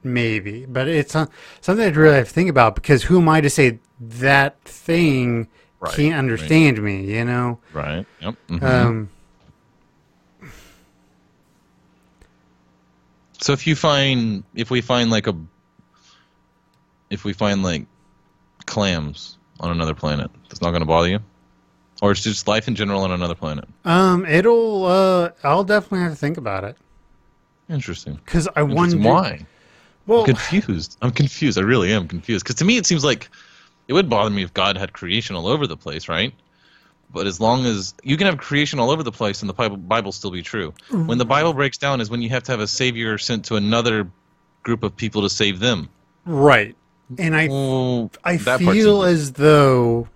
[0.02, 0.66] maybe.
[0.66, 1.26] But it's uh,
[1.60, 5.48] something I'd really have to think about because who am I to say that thing
[5.84, 6.18] Right, can't right.
[6.18, 7.04] understand me?
[7.04, 7.58] You know.
[7.72, 8.06] Right.
[8.20, 8.34] Yep.
[8.48, 8.62] mhm.
[8.62, 9.10] Um,
[13.40, 15.34] so if you find if we find like a
[17.10, 17.86] if we find like
[18.66, 21.20] clams on another planet, that's not going to bother you,
[22.02, 23.66] or it's just life in general on another planet.
[23.84, 24.84] um, it'll.
[24.86, 26.76] Uh, I'll definitely have to think about it
[27.68, 28.14] Interesting.
[28.24, 29.02] because I Interesting.
[29.02, 29.46] wonder Why?
[30.06, 30.98] Well, I'm confused.
[31.02, 31.58] I'm confused.
[31.58, 32.44] I really am confused.
[32.44, 33.28] Because to me, it seems like
[33.88, 36.32] it would bother me if God had creation all over the place, right?
[37.12, 39.76] But as long as you can have creation all over the place and the Bible,
[39.76, 40.72] Bible still be true.
[40.88, 41.06] Mm-hmm.
[41.06, 43.56] When the Bible breaks down is when you have to have a savior sent to
[43.56, 44.10] another
[44.64, 45.88] group of people to save them.
[46.24, 46.74] right,
[47.18, 50.08] and I Oh, I feel as though.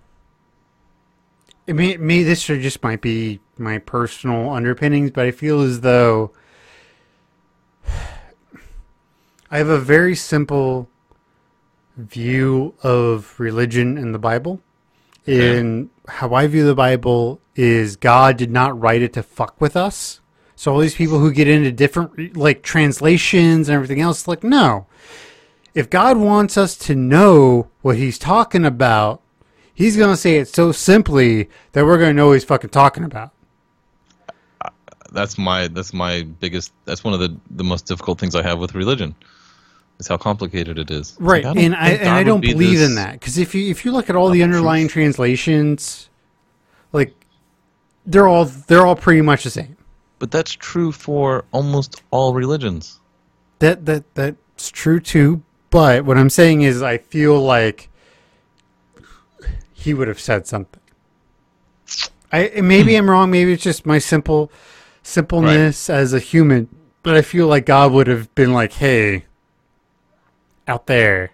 [1.67, 2.23] it may, me.
[2.23, 6.31] This just might be my personal underpinnings, but I feel as though
[9.51, 10.89] I have a very simple
[11.99, 14.61] view of religion and the Bible.
[15.25, 19.75] In how I view the Bible is God did not write it to fuck with
[19.75, 20.21] us.
[20.55, 24.87] So all these people who get into different like translations and everything else, like no.
[25.75, 29.21] If God wants us to know what He's talking about,
[29.73, 33.31] He's gonna say it so simply that we're gonna know what He's fucking talking about.
[35.11, 36.73] that's my that's my biggest.
[36.85, 39.15] That's one of the the most difficult things I have with religion.
[39.99, 41.17] Is how complicated it is.
[41.19, 43.83] Right, like, and I and I don't be believe in that because if you if
[43.83, 44.93] you look at all the underlying truth.
[44.93, 46.09] translations,
[46.93, 47.13] like
[48.05, 49.75] they're all they're all pretty much the same.
[50.17, 52.99] But that's true for almost all religions.
[53.59, 55.43] That that that's true too.
[55.69, 57.89] But what I'm saying is, I feel like
[59.73, 60.81] he would have said something.
[62.31, 63.31] I maybe I'm wrong.
[63.31, 64.51] Maybe it's just my simple
[65.03, 66.69] simpleness as a human.
[67.01, 69.25] But I feel like God would have been like, "Hey,
[70.69, 71.31] out there,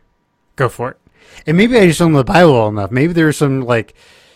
[0.56, 0.98] go for it."
[1.46, 2.92] And maybe I just don't know the Bible well enough.
[2.92, 3.94] Maybe there's some like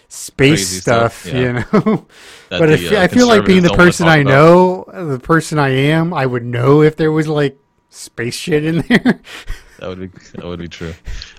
[0.09, 1.41] space Crazy stuff, stuff, yeah.
[1.41, 2.07] you know.
[2.49, 4.93] But the, I feel, uh, I feel like being the person I talk about.
[4.95, 7.57] know, the person I am, I would know if there was like
[7.89, 9.21] space shit in there.
[9.79, 10.93] That would be that would be true.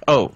[0.09, 0.33] Oh,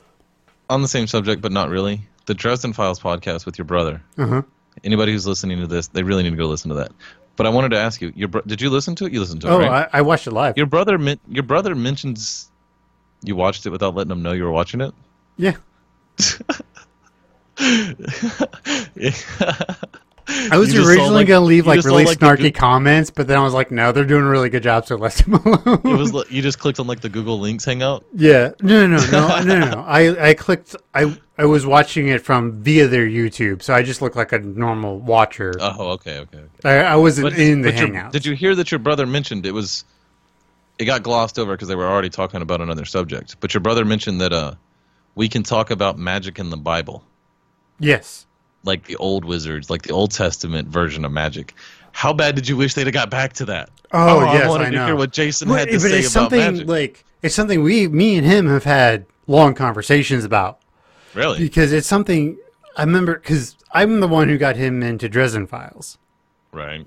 [0.69, 2.03] on the same subject, but not really.
[2.27, 4.03] The Dresden Files podcast with your brother.
[4.19, 4.43] uh-huh.
[4.83, 6.91] Anybody who's listening to this, they really need to go listen to that.
[7.37, 9.13] But I wanted to ask you, your bro- did you listen to it?
[9.13, 9.89] You listened to it, Oh, right?
[9.93, 10.57] I, I watched it live.
[10.57, 12.51] Your brother, men- your brother mentions
[13.25, 14.93] you watched it without letting them know you were watching it.
[15.37, 15.57] Yeah.
[20.27, 23.27] I was You originally like- gonna leave like saw, really like, snarky good- comments, but
[23.27, 25.81] then I was like, no, they're doing a really good job, so let them alone.
[25.85, 28.05] It was li- you just clicked on like the Google Links hangout.
[28.15, 29.85] yeah, no, no, no, no, no, no.
[29.87, 30.77] I I clicked.
[30.95, 34.39] I I was watching it from via their YouTube, so I just looked like a
[34.39, 35.53] normal watcher.
[35.61, 36.39] Oh, okay, okay.
[36.39, 36.49] okay.
[36.81, 38.13] I, I wasn't But- in the Hangouts.
[38.13, 39.85] Did you hear that your brother mentioned it was?
[40.79, 43.37] It got glossed over because they were already talking about another subject.
[43.41, 44.55] But your brother mentioned that uh,
[45.15, 47.05] we can talk about magic in the Bible,
[47.79, 48.27] Yes.
[48.65, 51.55] like the old wizards, like the Old Testament version of magic.
[51.93, 53.71] How bad did you wish they'd have got back to that?
[53.93, 56.11] Oh, I yes, wanted I to hear what Jason But, had to but say it's
[56.15, 56.69] about something magic.
[56.69, 60.59] like it's something we, me and him, have had long conversations about.
[61.15, 61.39] really?
[61.39, 62.37] because it's something
[62.77, 65.99] I remember because I'm the one who got him into Dresden Files,
[66.51, 66.85] Right.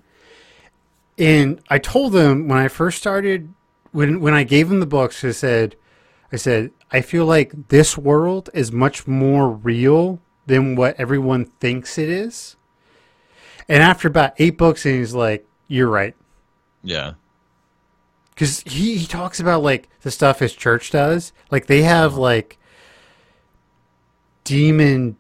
[1.18, 3.54] and I told him when I first started
[3.92, 5.76] when when I gave him the books, I said,
[6.32, 11.98] I said I feel like this world is much more real than what everyone thinks
[11.98, 12.56] it is.
[13.68, 16.16] And after about eight books, and he's like, "You're right."
[16.84, 17.14] Yeah.
[18.30, 21.34] because he, he talks about like the stuff his church does.
[21.52, 22.22] Like they have uh-huh.
[22.22, 22.58] like
[24.44, 25.18] demon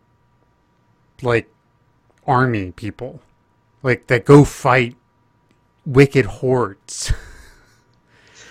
[1.21, 1.51] like
[2.25, 3.21] army people,
[3.83, 4.95] like that go fight
[5.85, 7.11] wicked hordes.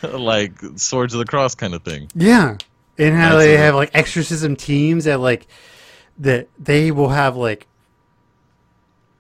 [0.19, 2.09] like swords of the cross kind of thing.
[2.15, 2.57] Yeah,
[2.99, 5.47] and how That's they a- have like exorcism teams that like
[6.19, 7.67] that they will have like.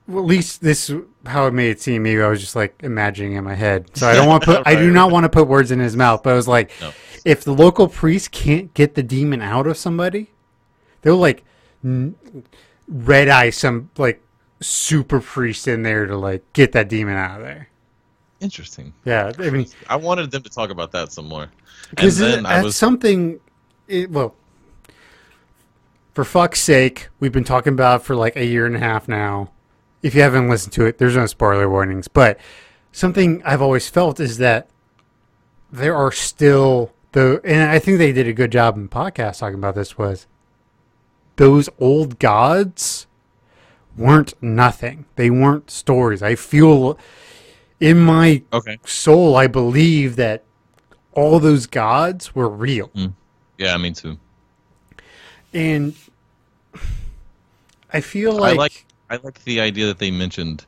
[0.09, 0.92] Well, at least this
[1.25, 2.05] how it made it seem.
[2.05, 3.87] Maybe I was just like imagining in my head.
[3.96, 4.62] So I don't want to put.
[4.66, 6.22] I do not want to put words in his mouth.
[6.22, 6.92] But I was like, No.
[7.25, 10.31] if the local priest can't get the demon out of somebody,
[11.03, 11.42] they'll like
[11.85, 12.14] n-
[12.87, 14.22] red eye some like
[14.61, 17.68] super priest in there to like get that demon out of there.
[18.46, 18.92] Interesting.
[19.04, 21.50] Yeah, I mean, I wanted them to talk about that some more.
[21.90, 23.40] Because that's was something.
[23.88, 24.37] It, well,
[26.14, 29.09] for fuck's sake, we've been talking about it for like a year and a half
[29.09, 29.50] now.
[30.00, 32.06] If you haven't listened to it, there's no spoiler warnings.
[32.06, 32.38] But
[32.92, 34.68] something I've always felt is that
[35.72, 39.59] there are still the, and I think they did a good job in podcast talking
[39.59, 39.98] about this.
[39.98, 40.28] Was
[41.35, 43.09] those old gods
[43.96, 45.06] weren't nothing.
[45.16, 46.22] They weren't stories.
[46.22, 46.96] I feel
[47.80, 48.78] in my okay.
[48.84, 50.44] soul, I believe that
[51.12, 52.88] all those gods were real.
[52.88, 53.14] Mm.
[53.58, 54.18] Yeah, me too.
[55.52, 55.94] And
[57.92, 60.66] I feel like I like, like I like the idea that they mentioned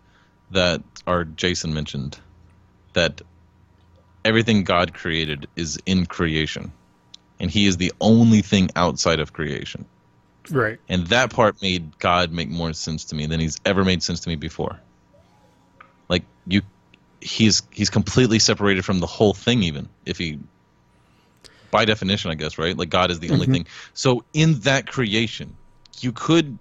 [0.51, 2.18] that or Jason mentioned
[2.94, 3.21] that
[4.25, 6.73] everything God created is in creation.
[7.40, 9.85] And he is the only thing outside of creation.
[10.51, 10.79] right.
[10.88, 14.21] And that part made God make more sense to me than he's ever made sense
[14.21, 14.79] to me before.
[16.09, 16.62] Like you
[17.21, 20.39] he's he's completely separated from the whole thing even if he
[21.71, 22.77] by definition I guess, right?
[22.77, 23.67] Like God is the only thing.
[23.95, 25.55] So in that creation,
[26.01, 26.59] you could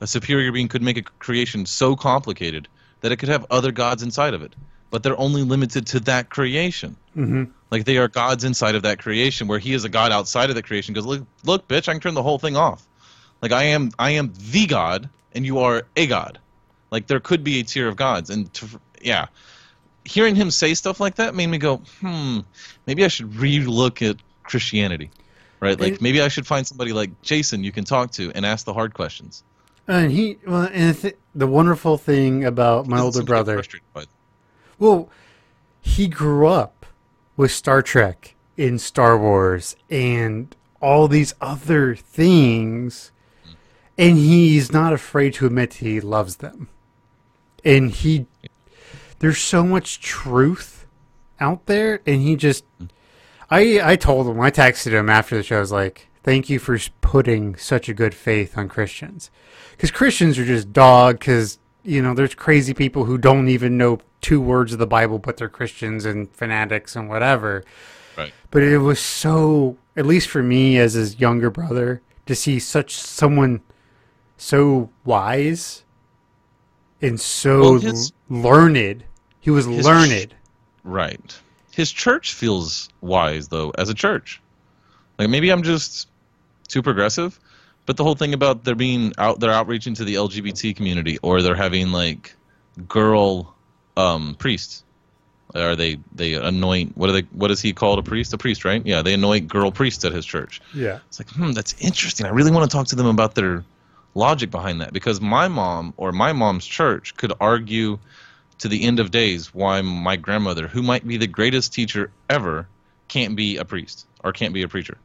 [0.00, 2.68] a superior being could make a creation so complicated
[3.00, 4.54] that it could have other gods inside of it.
[4.90, 6.96] But they're only limited to that creation.
[7.14, 10.50] hmm Like they are gods inside of that creation, where he is a god outside
[10.50, 10.94] of the creation.
[10.94, 12.86] Goes, look, look, bitch, I can turn the whole thing off.
[13.42, 16.38] Like I am, I am the god, and you are a god.
[16.90, 18.66] Like there could be a tier of gods, and to,
[19.02, 19.26] yeah,
[20.04, 22.40] hearing him say stuff like that made me go, hmm,
[22.86, 25.10] maybe I should re-look at Christianity,
[25.60, 25.78] right?
[25.78, 28.74] Like maybe I should find somebody like Jason you can talk to and ask the
[28.74, 29.42] hard questions.
[29.86, 33.54] And he, well, and th- the wonderful thing about my older seem to get brother,
[33.54, 34.08] frustrated by it.
[34.78, 35.10] well,
[35.80, 36.86] he grew up
[37.36, 43.10] with Star Trek in Star Wars and all these other things,
[43.98, 46.68] and he's not afraid to admit he loves them.
[47.64, 48.26] And he,
[49.18, 50.86] there's so much truth
[51.40, 52.64] out there, and he just,
[53.50, 56.58] I I told him, I texted him after the show, I was like, thank you
[56.58, 59.30] for putting such a good faith on Christians.
[59.72, 64.00] Because Christians are just dog, because, you know, there's crazy people who don't even know
[64.20, 67.62] two words of the Bible, but they're Christians and fanatics and whatever.
[68.16, 68.32] Right.
[68.50, 72.94] But it was so, at least for me as his younger brother, to see such
[72.94, 73.60] someone
[74.36, 75.84] so wise
[77.02, 79.04] and so Well, his- learned.
[79.40, 80.34] He was learned.
[80.84, 81.38] Right.
[81.70, 84.40] His church feels wise though, as a church.
[85.18, 86.08] Like maybe I'm just
[86.68, 87.38] too progressive,
[87.86, 91.42] but the whole thing about there being out, they're outreaching to the LGBT community, or
[91.42, 92.34] they're having like
[92.88, 93.54] girl
[93.96, 94.82] um, priests.
[95.54, 97.22] Or they they anoint what are they?
[97.32, 98.00] What is he called?
[98.00, 98.32] A priest?
[98.32, 98.84] A priest, right?
[98.84, 100.60] Yeah, they anoint girl priests at his church.
[100.74, 100.98] Yeah.
[101.06, 102.26] It's like, hmm, that's interesting.
[102.26, 103.64] I really want to talk to them about their
[104.14, 107.98] logic behind that because my mom or my mom's church could argue
[108.58, 112.68] to the end of days why my grandmother, who might be the greatest teacher ever,
[113.08, 114.96] can't be a priest or can't be a preacher.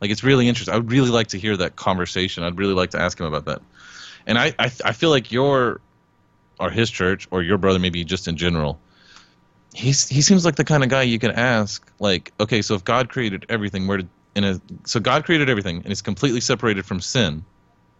[0.00, 0.74] Like it's really interesting.
[0.74, 2.42] I would really like to hear that conversation.
[2.42, 3.62] I'd really like to ask him about that.
[4.26, 5.80] And I, I, I feel like your,
[6.58, 8.78] or his church, or your brother, maybe just in general,
[9.74, 11.86] he's he seems like the kind of guy you can ask.
[11.98, 15.82] Like, okay, so if God created everything, where did in a so God created everything
[15.82, 17.44] and is completely separated from sin,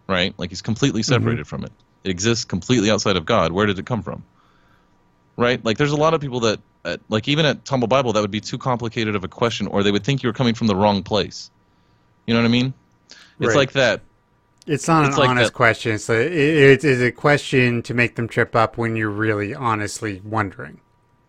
[0.09, 0.35] right?
[0.38, 1.73] Like he's completely separated from it.
[2.05, 3.53] It exists completely outside of God.
[3.53, 4.25] Where did it come from?
[5.37, 5.64] Right?
[5.64, 8.31] Like there's a lot of people that, at, like even at Tumble Bible, that would
[8.31, 10.77] be too complicated of a question, or they would think you were coming from the
[10.77, 11.51] wrong place.
[12.27, 12.75] You know what I mean?
[13.11, 13.57] It's Right.
[13.57, 14.00] like that.
[14.67, 15.98] It's not It's an like honest that- question.
[15.98, 20.21] So it, it is a question to make them trip up when you're really honestly
[20.25, 20.81] wondering.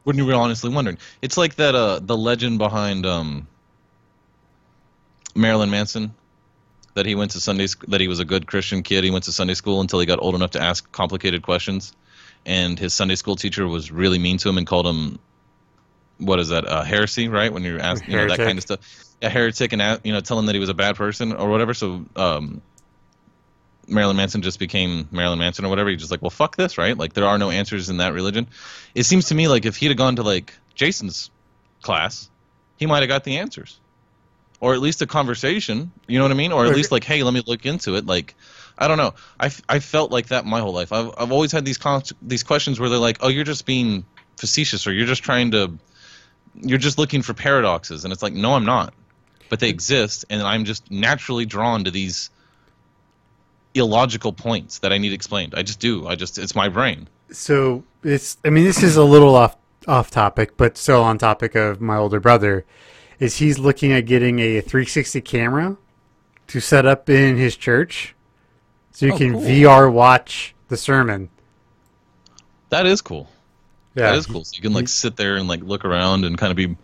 [0.04, 0.98] when you were honestly wondering.
[1.24, 3.48] It's like that uh the legend behind um
[5.36, 6.14] Marilyn Manson
[6.96, 9.04] that he went to Sunday sc- that he was a good Christian kid.
[9.04, 11.94] He went to Sunday school until he got old enough to ask complicated questions,
[12.46, 15.20] and his Sunday school teacher was really mean to him and called him
[16.18, 17.52] what is that uh, heresy, right?
[17.52, 18.80] When you're asking you know, that kind of stuff,
[19.22, 21.74] a heretic, and you know, tell him that he was a bad person or whatever.
[21.74, 22.62] So um,
[23.88, 25.90] Marilyn Manson just became Marilyn Manson or whatever.
[25.90, 26.98] He's just like, well, fuck this, right?
[26.98, 28.48] Like there are no answers in that religion.
[28.94, 31.30] It seems to me like if he'd have gone to like Jason's
[31.82, 32.30] class,
[32.78, 33.80] he might have got the answers,
[34.60, 35.92] or at least a conversation.
[36.08, 36.52] You know what I mean?
[36.52, 38.06] Or at least like, hey, let me look into it.
[38.06, 38.36] Like,
[38.78, 39.14] I don't know.
[39.40, 40.92] I, I felt like that my whole life.
[40.92, 44.06] I've I've always had these con- these questions where they're like, oh, you're just being
[44.38, 45.78] facetious, or you're just trying to,
[46.56, 48.94] you're just looking for paradoxes, and it's like, no, I'm not.
[49.50, 52.30] But they exist, and I'm just naturally drawn to these
[53.76, 55.54] illogical points that I need explained.
[55.56, 56.08] I just do.
[56.08, 57.08] I just it's my brain.
[57.32, 58.38] So it's.
[58.44, 59.56] I mean, this is a little off
[59.88, 62.66] off topic, but still on topic of my older brother.
[63.20, 65.78] Is he's looking at getting a 360 camera
[66.48, 68.14] to set up in his church,
[68.92, 69.42] so you Oh, can cool.
[69.42, 71.30] VR watch the sermon.
[72.70, 73.30] That is cool.
[73.96, 74.44] Yeah, that is cool.
[74.44, 76.76] So you can like sit there and like look around and kind of be.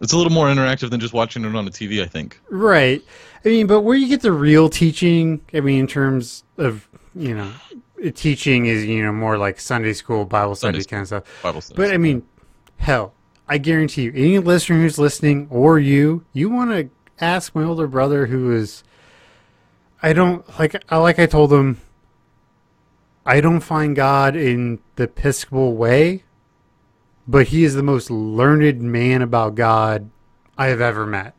[0.00, 2.02] It's a little more interactive than just watching it on a TV.
[2.02, 2.40] I think.
[2.50, 3.02] Right.
[3.44, 7.34] I mean, but where you get the real teaching, I mean, in terms of, you
[7.34, 7.50] know,
[8.14, 11.42] teaching is, you know, more like Sunday school, Bible study Sunday kind of stuff.
[11.42, 11.76] Bible studies.
[11.76, 12.22] But I mean,
[12.76, 13.14] hell,
[13.52, 16.88] I guarantee you, any listener who's listening or you, you want to
[17.22, 18.82] ask my older brother who is,
[20.02, 21.78] I don't, like, I like I told him,
[23.26, 26.24] I don't find God in the Episcopal way,
[27.28, 30.10] but he is the most learned man about God
[30.56, 31.34] I have ever met.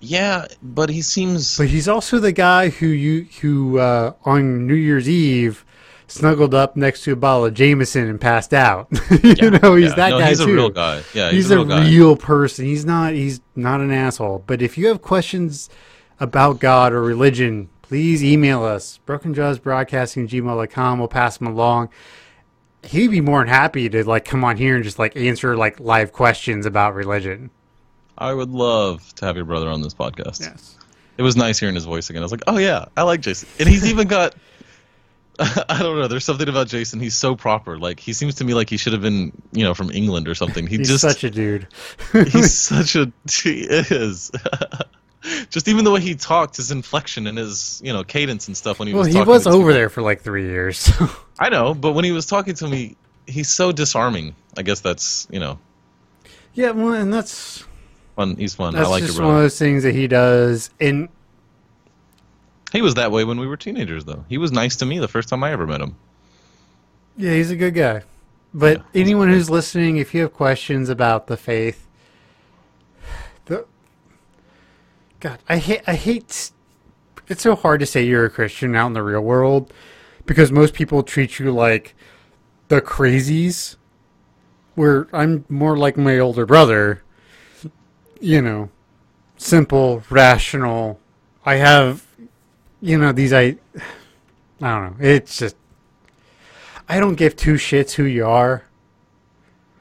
[0.00, 1.56] yeah, but he seems.
[1.56, 5.64] But he's also the guy who you who uh, on New Year's Eve
[6.08, 8.88] snuggled up next to a bottle of Jameson and passed out.
[9.10, 9.94] you Yeah, know, he's yeah.
[9.96, 10.50] that no, guy he's too.
[10.50, 11.02] a real guy.
[11.14, 11.84] Yeah, he's, he's, a real guy.
[11.88, 12.64] real person.
[12.64, 14.44] He's not he's not an asshole.
[14.46, 15.68] But if you have questions
[16.20, 19.00] about God or religion, please email us.
[19.06, 20.98] BrokenJawsBroadcasting gmail.com.
[20.98, 21.88] We'll pass them along.
[22.84, 25.80] He'd be more than happy to like come on here and just like answer like
[25.80, 27.50] live questions about religion.
[28.18, 30.40] I would love to have your brother on this podcast.
[30.40, 30.78] Yes.
[31.18, 32.22] It was nice hearing his voice again.
[32.22, 34.34] I was like, oh yeah, I like Jason, and he's even got.
[35.68, 36.08] I don't know.
[36.08, 36.98] There's something about Jason.
[36.98, 37.78] He's so proper.
[37.78, 40.34] Like he seems to me like he should have been, you know, from England or
[40.34, 40.66] something.
[40.66, 41.68] He He's just such a dude.
[42.12, 44.30] he's such a he is.
[45.50, 48.78] just even the way he talked, his inflection and his you know cadence and stuff
[48.78, 49.14] when he well, was.
[49.14, 50.78] Well, he was over there for like three years.
[50.78, 51.10] So.
[51.38, 54.34] I know, but when he was talking to me, he's so disarming.
[54.56, 55.58] I guess that's you know
[56.54, 57.64] Yeah, well, and that's
[58.14, 58.36] fun.
[58.36, 58.74] He's fun.
[58.74, 60.70] that's I like just your one of those things that he does.
[60.80, 61.10] And
[62.76, 64.26] He was that way when we were teenagers, though.
[64.28, 65.96] He was nice to me the first time I ever met him.
[67.16, 68.02] yeah, he's a good guy.
[68.52, 71.86] But Yeah, anyone who's listening, if you have questions about the faith,
[73.46, 73.64] the
[75.20, 76.50] God, I hate, I hate.
[77.28, 79.72] It's so hard to say you're a Christian out in the real world
[80.26, 81.94] because most people treat you like
[82.68, 83.76] the crazies.
[84.74, 87.02] Where I'm more like my older brother,
[88.20, 88.68] you know,
[89.38, 91.00] simple, rational.
[91.46, 92.05] I have,
[92.86, 93.56] you know, these I,
[94.62, 94.96] I don't know.
[95.00, 95.56] It's just
[96.88, 98.62] I don't give two shits who you are.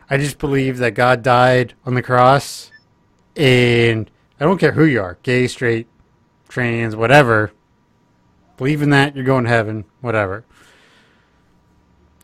[0.09, 2.71] I just believe that God died on the cross,
[3.35, 5.87] and I don't care who you are gay, straight,
[6.49, 7.51] trans, whatever.
[8.57, 10.43] Believe in that, you're going to heaven, whatever.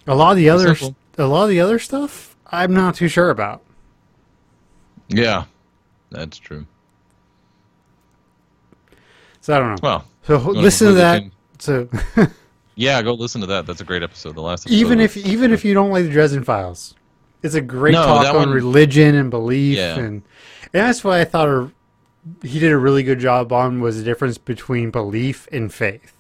[0.08, 0.96] A lot of the other, simple.
[1.20, 3.62] a lot of the other stuff, I'm not too sure about.
[5.10, 5.46] Yeah,
[6.10, 6.66] that's true.
[9.42, 9.80] So I don't know.
[9.84, 11.24] Well, So listen to that.
[11.24, 11.30] the
[12.18, 12.28] So
[12.76, 13.66] yeah, go listen to that.
[13.66, 14.36] That's a great episode.
[14.36, 16.96] The last episode even if was- even if you don't like the Dresden Files,
[17.44, 19.96] it's a great No, talk on one- religion and belief, Yeah.
[19.98, 20.24] and
[20.74, 21.72] and that's what I thought a,
[22.44, 26.14] he did a really good job on was the difference between belief and faith.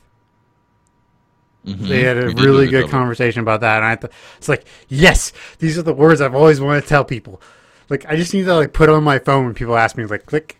[1.66, 4.66] Mhm, They had a really good good conversation about that, and I thought it's like,
[4.89, 7.39] yes, these are the words I've always wanted to tell people.
[7.88, 10.26] Like I just need to like put on my phone when people ask me, like,
[10.26, 10.60] click,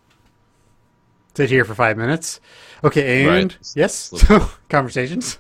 [1.36, 2.40] sit here for five minutes.
[2.84, 3.58] Okay, and Right.
[3.76, 5.38] yes, so conversations.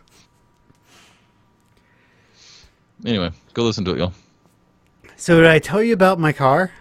[3.05, 4.13] Anyway, go listen to it, y'all.
[5.15, 6.71] So did I tell you about my car?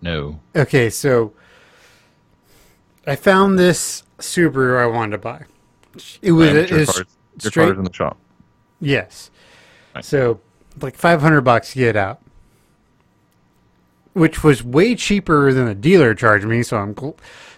[0.00, 0.38] No.
[0.54, 1.32] Okay, so
[3.06, 5.44] I found this Subaru I wanted to buy.
[6.22, 7.06] It was, it your was car's,
[7.42, 7.64] your straight.
[7.66, 8.16] car's in the shop.
[8.80, 9.30] Yes.
[9.94, 10.04] Right.
[10.04, 10.40] So
[10.80, 12.20] like five hundred bucks to get out,
[14.12, 16.62] which was way cheaper than the dealer charged me.
[16.62, 16.94] So I'm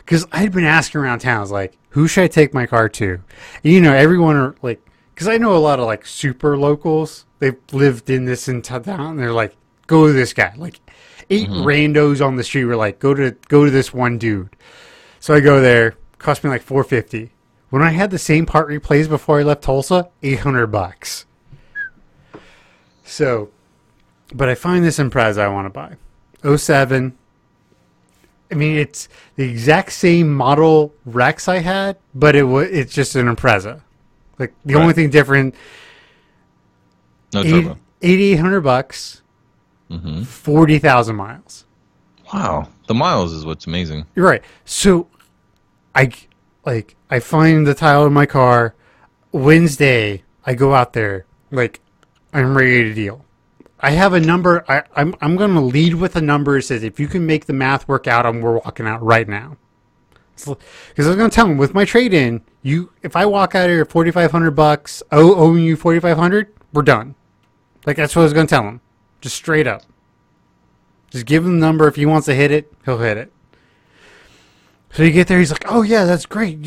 [0.04, 2.88] because I'd been asking around town, I was like, who should I take my car
[2.88, 3.20] to?
[3.62, 4.80] And, you know, everyone are like,
[5.14, 7.26] because I know a lot of like super locals.
[7.38, 8.82] They've lived in this in town.
[8.86, 10.54] And they're like, go to this guy.
[10.56, 10.80] Like
[11.30, 11.62] eight mm-hmm.
[11.62, 14.56] randos on the street were like, go to go to this one dude.
[15.18, 15.96] So I go there.
[16.18, 17.32] Cost me like four fifty.
[17.70, 21.26] When I had the same part replaced before I left Tulsa, eight hundred bucks.
[23.04, 23.50] So,
[24.32, 25.96] but I find this Impreza I want to buy.
[26.56, 27.16] 07.
[28.50, 33.14] I mean, it's the exact same model Rex I had, but it was it's just
[33.16, 33.80] an Impreza.
[34.38, 35.54] Like the only thing different,
[37.32, 37.78] No eight- turbo.
[38.02, 39.22] 8800 bucks.
[39.90, 40.22] Mm-hmm.
[40.22, 41.64] forty thousand miles.
[42.32, 44.06] Wow, the miles is what's amazing.
[44.14, 44.42] You're right.
[44.64, 45.08] So,
[45.96, 46.12] I
[46.64, 48.74] like I find the tile in my car.
[49.32, 51.80] Wednesday, I go out there like
[52.32, 53.24] I'm ready to deal.
[53.82, 54.64] I have a number.
[54.68, 57.46] I, I'm I'm going to lead with a number that says if you can make
[57.46, 59.56] the math work out, I'm we're walking out right now.
[60.34, 63.54] Because I was going to tell him with my trade in, you if I walk
[63.54, 67.14] out of here forty five hundred bucks, oh owing you forty five hundred, we're done.
[67.86, 68.80] Like that's what I was going to tell him,
[69.20, 69.82] just straight up.
[71.10, 71.88] Just give him the number.
[71.88, 73.32] If he wants to hit it, he'll hit it.
[74.92, 76.58] So you get there, he's like, "Oh yeah, that's great."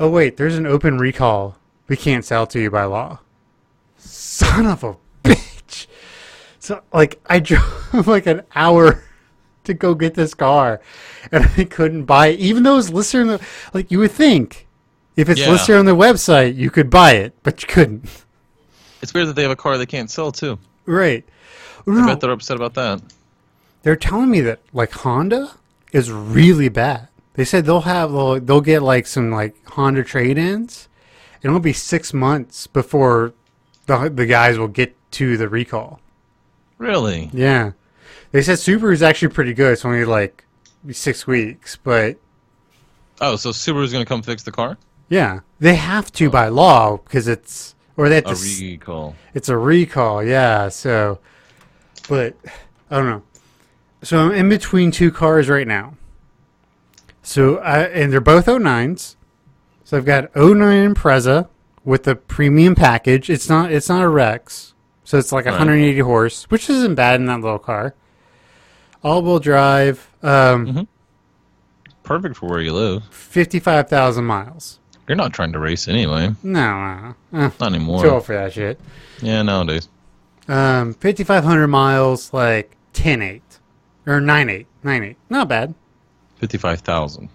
[0.00, 1.56] Oh wait, there's an open recall.
[1.88, 3.20] We can't sell to you by law.
[3.96, 4.96] Son of a.
[6.64, 9.04] So like, I drove like an hour
[9.64, 10.80] to go get this car,
[11.30, 13.46] and I couldn't buy it, even though it was listed on the.
[13.74, 14.66] Like you would think,
[15.14, 15.50] if it's Yeah.
[15.50, 18.08] listed on the website, you could buy it, but you couldn't.
[19.02, 20.58] It's weird that they have a car they can't sell too.
[20.86, 21.22] Right.
[21.86, 23.02] I No, bet they're upset about that.
[23.82, 25.50] they're telling me that like Honda
[25.92, 27.08] is really bad.
[27.34, 30.88] They said they'll have they'll, they'll get like some like Honda trade-ins,
[31.42, 33.34] and it'll be six months before
[33.84, 36.00] the the guys will get to the recall.
[36.78, 37.30] Really?
[37.32, 37.72] Yeah,
[38.32, 39.72] they said Subaru is actually pretty good.
[39.72, 40.44] It's only like
[40.90, 42.16] six weeks, but
[43.20, 44.76] Oh, so Subaru's gonna come fix the car?
[45.08, 48.34] yeah, they have to by law because it's or they have to.
[48.60, 49.14] Recall.
[49.34, 50.68] It's a recall, yeah.
[50.68, 51.20] So,
[52.08, 52.34] but
[52.90, 53.22] I don't know.
[54.02, 55.94] So I'm in between two cars right now.
[57.22, 59.16] So I, and they're both 09s.
[59.84, 61.48] So I've got 09 Impreza
[61.84, 63.30] with the premium package.
[63.30, 64.73] It's not it's not a Rex,
[65.04, 65.52] so it's like Right.
[65.52, 67.94] 180 horse, which isn't bad in that little car.
[69.02, 70.86] All-wheel drive, um, Mhm.
[72.02, 73.04] Perfect for where you live.
[73.10, 74.78] 55,000 miles.
[75.08, 76.34] You're not trying to race anyway.
[76.42, 77.38] No, no, no.
[77.46, 78.02] Eh, Not anymore.
[78.02, 78.78] too old for that shit.
[79.22, 79.88] Yeah, nowadays.
[80.48, 83.60] Um, 5,500 miles, like 10.8.
[84.06, 84.66] Or 9.8.
[84.82, 85.16] 9.8.
[85.30, 85.74] Not bad.
[86.36, 87.30] Fifty-five thousand.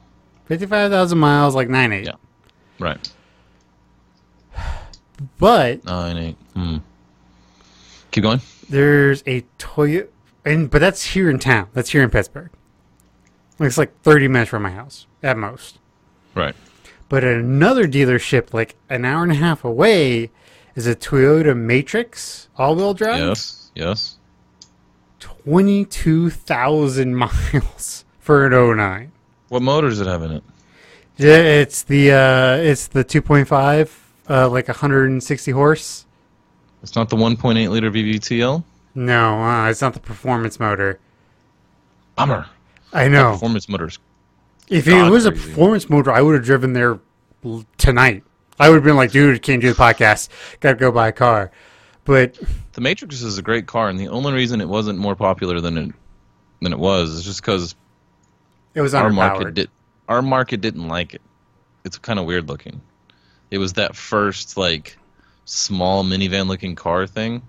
[0.45, 2.05] 55,000 miles, like 9.8.
[2.05, 2.11] Yeah.
[2.79, 3.09] Right.
[5.39, 6.37] But Nine eight.
[6.55, 6.77] Hmm.
[8.11, 8.41] Keep going.
[8.69, 10.07] there's a Toyota,
[10.45, 11.67] and but that's here in town.
[11.73, 12.49] That's here in Pittsburgh.
[13.59, 15.79] It's like 30 minutes from my house, at most.
[16.33, 16.55] Right.
[17.09, 20.31] But another dealership, like an hour and a half away,
[20.75, 23.19] is a Toyota Matrix all-wheel drive.
[23.19, 23.71] Yes.
[23.75, 24.17] Yes.
[25.19, 27.15] 22,000
[27.53, 29.11] miles for an 09.
[29.49, 30.43] What motor does it have in it?
[31.17, 33.89] Yeah, it's the uh, it's the 2.5,
[34.29, 36.05] uh, like 160 horse.
[36.81, 38.63] It's not the 1.8 liter VVTL.
[38.95, 40.99] No, uh, it's not the performance motor.
[42.15, 42.47] Bummer.
[42.93, 43.33] I know.
[43.33, 43.99] Performance motors.
[44.69, 46.99] If it was a performance motor, I would have driven there
[47.77, 48.23] tonight.
[48.59, 50.29] I would have been like, dude, can't do the podcast.
[50.59, 51.51] Got to go buy a car.
[52.03, 52.39] But
[52.73, 55.77] The Matrix is a great car, and the only reason it wasn't more popular than
[55.77, 55.91] it
[56.61, 57.73] than it was is just because
[58.73, 59.69] it was our market did
[60.09, 61.21] our market didn't like it.
[61.85, 62.81] It's kind of weird looking.
[63.49, 64.97] It was that first like
[65.49, 67.41] small minivan looking car thing,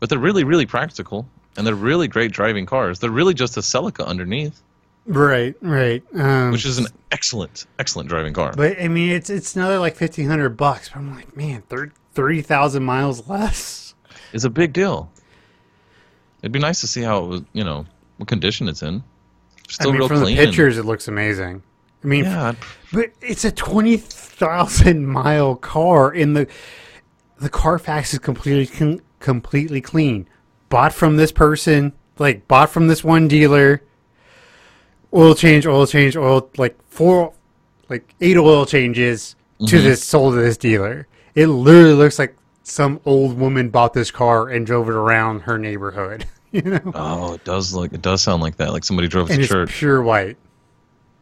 [0.00, 2.98] but they're really really practical and they're really great driving cars.
[2.98, 4.62] They're really just a Celica underneath,
[5.06, 6.02] Right, right.
[6.14, 8.52] Um, which is an excellent excellent driving car.
[8.56, 10.90] But I mean, it's it's another like fifteen hundred bucks.
[10.90, 11.62] But I'm like, man,
[12.14, 13.94] thirty thousand miles less.
[14.32, 15.10] It's a big deal.
[16.42, 17.86] It'd be nice to see how it was, you know,
[18.18, 19.02] what condition it's in.
[19.68, 20.36] Still I mean, real from clean.
[20.36, 21.62] the and- pictures, it looks amazing.
[22.04, 22.54] I mean, yeah,
[22.92, 26.46] But it's a twenty thousand mile car, in the
[27.38, 30.28] the Carfax is completely completely clean.
[30.68, 33.82] Bought from this person, like bought from this one dealer.
[35.14, 37.32] Oil change, oil change, oil like four,
[37.88, 39.34] like eight oil changes
[39.66, 39.82] to Mhm.
[39.82, 41.06] this sold to this dealer.
[41.34, 45.58] It literally looks like some old woman bought this car and drove it around her
[45.58, 46.26] neighborhood.
[46.50, 47.92] You know, Oh, it does look.
[47.92, 48.72] It does sound like that.
[48.72, 49.68] Like somebody drove and to it's church.
[49.70, 50.38] pure white.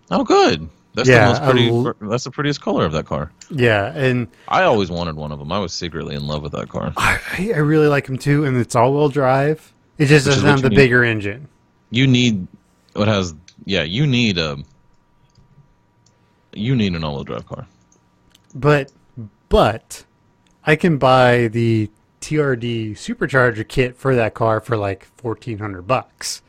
[0.08, 0.68] Oh, good.
[0.97, 1.68] That's Yeah, the most pretty.
[1.68, 3.30] L- that's the prettiest color of that car.
[3.51, 5.53] Yeah, and I always wanted one of them.
[5.53, 6.92] I was secretly in love with that car.
[6.97, 7.20] I,
[7.55, 9.72] I really like them too, and it's all-wheel drive.
[9.99, 10.76] It just Which doesn't have the need.
[10.76, 11.49] bigger engine.
[11.90, 12.47] You need
[12.94, 13.34] what has.
[13.66, 14.57] Yeah, you need a.
[16.55, 17.66] You need an all-wheel drive car.
[18.55, 18.90] But
[19.51, 20.05] but
[20.64, 21.90] I can buy the
[22.22, 26.40] TRD supercharger kit for that car for like fourteen hundred bucks.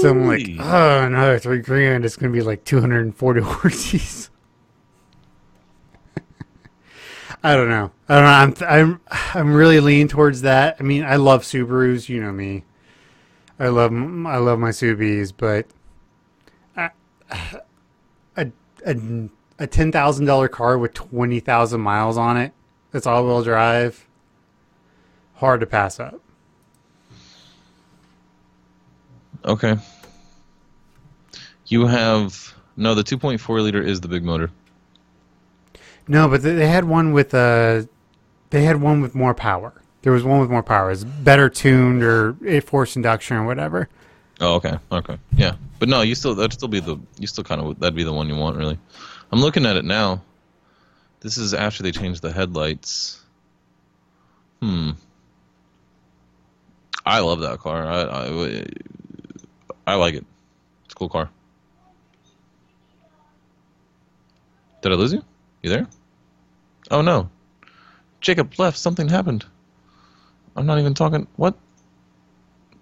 [0.00, 2.04] So I'm like, oh, another three grand.
[2.04, 4.30] It's gonna be like two hundred and forty horses.
[7.42, 7.92] I don't know.
[8.08, 8.66] I don't know.
[8.66, 9.00] I'm I'm
[9.34, 10.76] I'm really leaning towards that.
[10.80, 12.08] I mean, I love Subarus.
[12.08, 12.64] You know me.
[13.58, 15.66] I love I love my Subis, but
[16.76, 16.90] I,
[18.36, 18.50] a
[18.84, 19.28] a
[19.58, 22.52] a ten thousand dollar car with twenty thousand miles on it.
[22.90, 24.06] That's all wheel drive.
[25.34, 26.20] Hard to pass up.
[29.46, 29.76] Okay.
[31.66, 32.94] You have no.
[32.94, 34.50] The 2.4 liter is the big motor.
[36.08, 37.82] No, but they they had one with uh
[38.50, 39.72] they had one with more power.
[40.02, 40.90] There was one with more power.
[40.90, 43.88] It's better tuned or it forced induction or whatever.
[44.40, 45.56] Oh, okay, okay, yeah.
[45.78, 48.12] But no, you still that'd still be the you still kind of that'd be the
[48.12, 48.78] one you want really.
[49.32, 50.22] I'm looking at it now.
[51.20, 53.20] This is after they changed the headlights.
[54.62, 54.92] Hmm.
[57.04, 57.86] I love that car.
[57.86, 58.66] I I,
[59.86, 60.24] I like it.
[60.84, 61.30] It's a cool car.
[64.82, 65.22] Did I lose you?
[65.62, 65.86] You there?
[66.90, 67.30] Oh no.
[68.20, 68.78] Jacob left.
[68.78, 69.44] Something happened.
[70.56, 71.26] I'm not even talking.
[71.36, 71.54] What?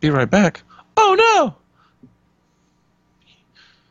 [0.01, 0.63] Be right back.
[0.97, 1.55] Oh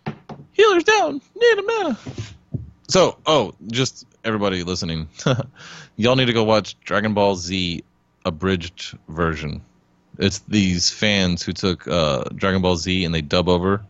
[0.05, 0.13] no!
[0.53, 1.21] Healer's down.
[1.35, 1.97] Need a mana.
[2.87, 5.09] So, oh, just everybody listening,
[5.95, 7.83] y'all need to go watch Dragon Ball Z
[8.25, 9.63] abridged version.
[10.19, 13.83] It's these fans who took uh, Dragon Ball Z and they dub over,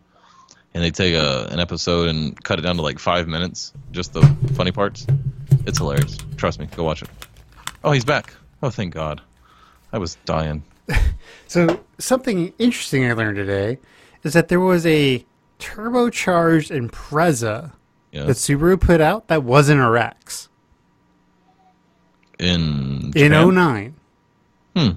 [0.72, 4.12] and they take a, an episode and cut it down to like five minutes, just
[4.14, 4.22] the
[4.54, 5.06] funny parts.
[5.66, 6.16] It's hilarious.
[6.36, 7.08] Trust me, go watch it.
[7.84, 8.34] Oh, he's back.
[8.62, 9.20] Oh, thank God.
[9.92, 10.62] I was dying.
[11.46, 13.78] So something interesting I learned today
[14.24, 15.24] is that there was a
[15.60, 17.72] turbocharged Impreza
[18.10, 18.24] Yeah.
[18.24, 20.48] that Subaru put out that wasn't a Rex
[22.38, 23.54] in in Japan?
[23.54, 23.94] 09.
[24.76, 24.90] Hmm.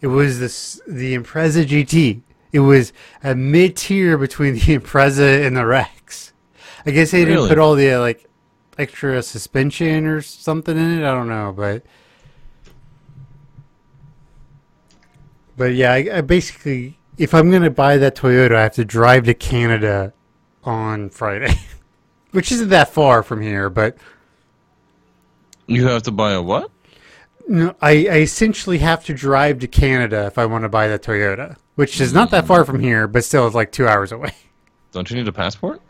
[0.00, 2.22] It was this the Impreza GT.
[2.52, 2.92] It was
[3.22, 6.32] a mid tier between the Impreza and the Rex.
[6.86, 8.26] I guess they didn't put all the uh, like
[8.78, 11.04] extra suspension or something in it.
[11.04, 11.82] I don't know, but
[15.56, 19.24] but yeah, I, I basically if I'm gonna buy that Toyota, I have to drive
[19.24, 20.14] to Canada
[20.64, 21.54] on Friday,
[22.30, 23.98] which isn't that far from here, but.
[25.66, 26.70] You have to buy a what?
[27.48, 30.98] No, I, I essentially have to drive to Canada if I want to buy the
[30.98, 34.32] Toyota, which is not that far from here, but still it's like two hours away.
[34.92, 35.80] Don't you need a passport?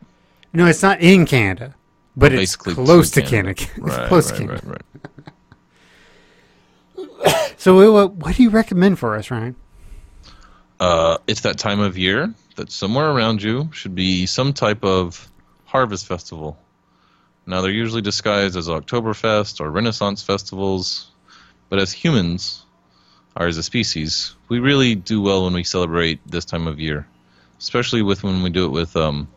[0.52, 1.74] No, it's not in Canada,
[2.16, 3.54] but it's close to to Canada.
[3.54, 3.82] Canada.
[3.98, 4.66] Right, close right, to Canada.
[4.66, 4.82] right,
[6.96, 7.38] right.
[7.56, 9.56] So, what, what do you recommend for us, Ryan?
[10.78, 15.28] Uh, it's that time of year that somewhere around you should be some type of
[15.64, 16.56] harvest festival.
[17.46, 21.10] Now they're usually disguised as Oktoberfest or Renaissance festivals,
[21.68, 22.64] but as humans,
[23.36, 27.06] or as a species, we really do well when we celebrate this time of year,
[27.58, 29.28] especially with when we do it with um,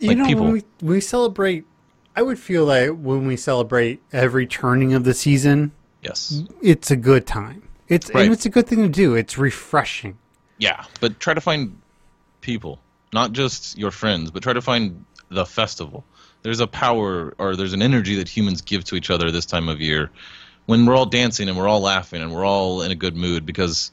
[0.00, 0.44] You Like know, people.
[0.44, 1.64] when we, when we celebrate,
[2.16, 5.72] I would feel like when we celebrate every turning of the season,
[6.02, 7.62] yes, it's a good time.
[7.88, 8.24] It's Right.
[8.24, 9.14] and it's a good thing to do.
[9.14, 10.18] It's refreshing.
[10.58, 11.78] yeah, but try to find
[12.40, 12.80] people,
[13.12, 16.04] not just your friends, but try to find the festival.
[16.42, 19.68] There's a power or there's an energy that humans give to each other this time
[19.68, 20.10] of year
[20.66, 23.46] when we're all dancing and we're all laughing and we're all in a good mood
[23.46, 23.90] because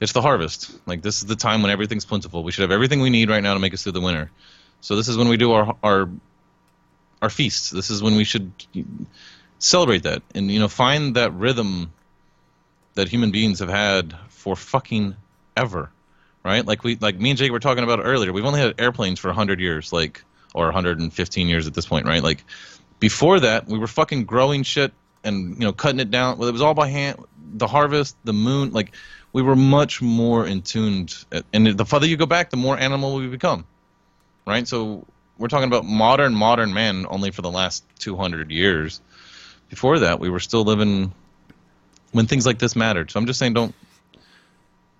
[0.00, 0.78] it's the harvest.
[0.86, 2.42] Like this is the time when everything's plentiful.
[2.42, 4.30] We should have everything we need right now to make us through the winter.
[4.80, 6.10] So this is when we do our our
[7.22, 7.70] our feasts.
[7.70, 8.52] This is when we should
[9.58, 11.92] celebrate that and you know find that rhythm
[12.94, 15.14] that human beings have had for fucking
[15.54, 15.90] ever
[16.44, 16.64] right?
[16.64, 18.32] Like we, like me and Jake were talking about earlier.
[18.32, 22.22] We've only had airplanes for hundred years, like or 115 years at this point, right?
[22.22, 22.44] Like
[22.98, 24.92] before that, we were fucking growing shit
[25.24, 26.38] and you know cutting it down.
[26.38, 27.24] Well, it was all by hand.
[27.52, 28.94] The harvest, the moon, like
[29.32, 31.14] we were much more in tuned.
[31.52, 33.64] And the further you go back, the more animal we become,
[34.46, 34.66] right?
[34.66, 35.06] So
[35.38, 39.00] we're talking about modern, modern man only for the last 200 years.
[39.68, 41.12] Before that, we were still living
[42.12, 43.10] when things like this mattered.
[43.10, 43.74] So I'm just saying, don't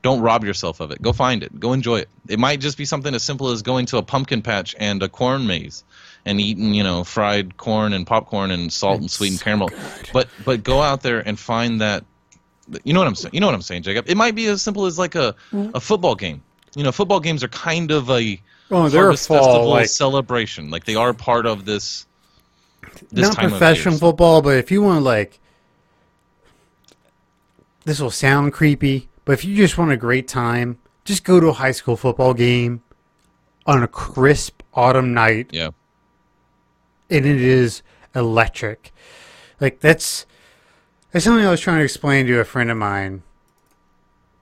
[0.02, 1.02] don't rob yourself of it.
[1.02, 1.60] Go find it.
[1.60, 2.08] Go enjoy it.
[2.26, 5.08] It might just be something as simple as going to a pumpkin patch and a
[5.08, 5.84] corn maze
[6.24, 9.70] and eating, you know, fried corn and popcorn and salt and sweetened caramel.
[10.12, 12.04] But but go out there and find that
[12.84, 13.34] you know what I'm saying.
[13.34, 14.04] You know what I'm saying, Jacob.
[14.08, 15.70] It might be as simple as like a hmm?
[15.74, 16.42] a football game.
[16.76, 18.40] You know, football games are kind of a
[18.70, 20.70] Oh, they're a fall festival like celebration.
[20.70, 22.06] Like they are part of this
[23.10, 25.40] this not professional of football, but if you want to like,
[27.84, 31.48] this will sound creepy, but if you just want a great time, just go to
[31.48, 32.82] a high school football game
[33.66, 35.70] on a crisp autumn night, Yeah.
[37.10, 37.82] And it is
[38.14, 38.92] electric.
[39.60, 40.26] Like that's
[41.12, 43.22] that's something I was trying to explain to a friend of mine.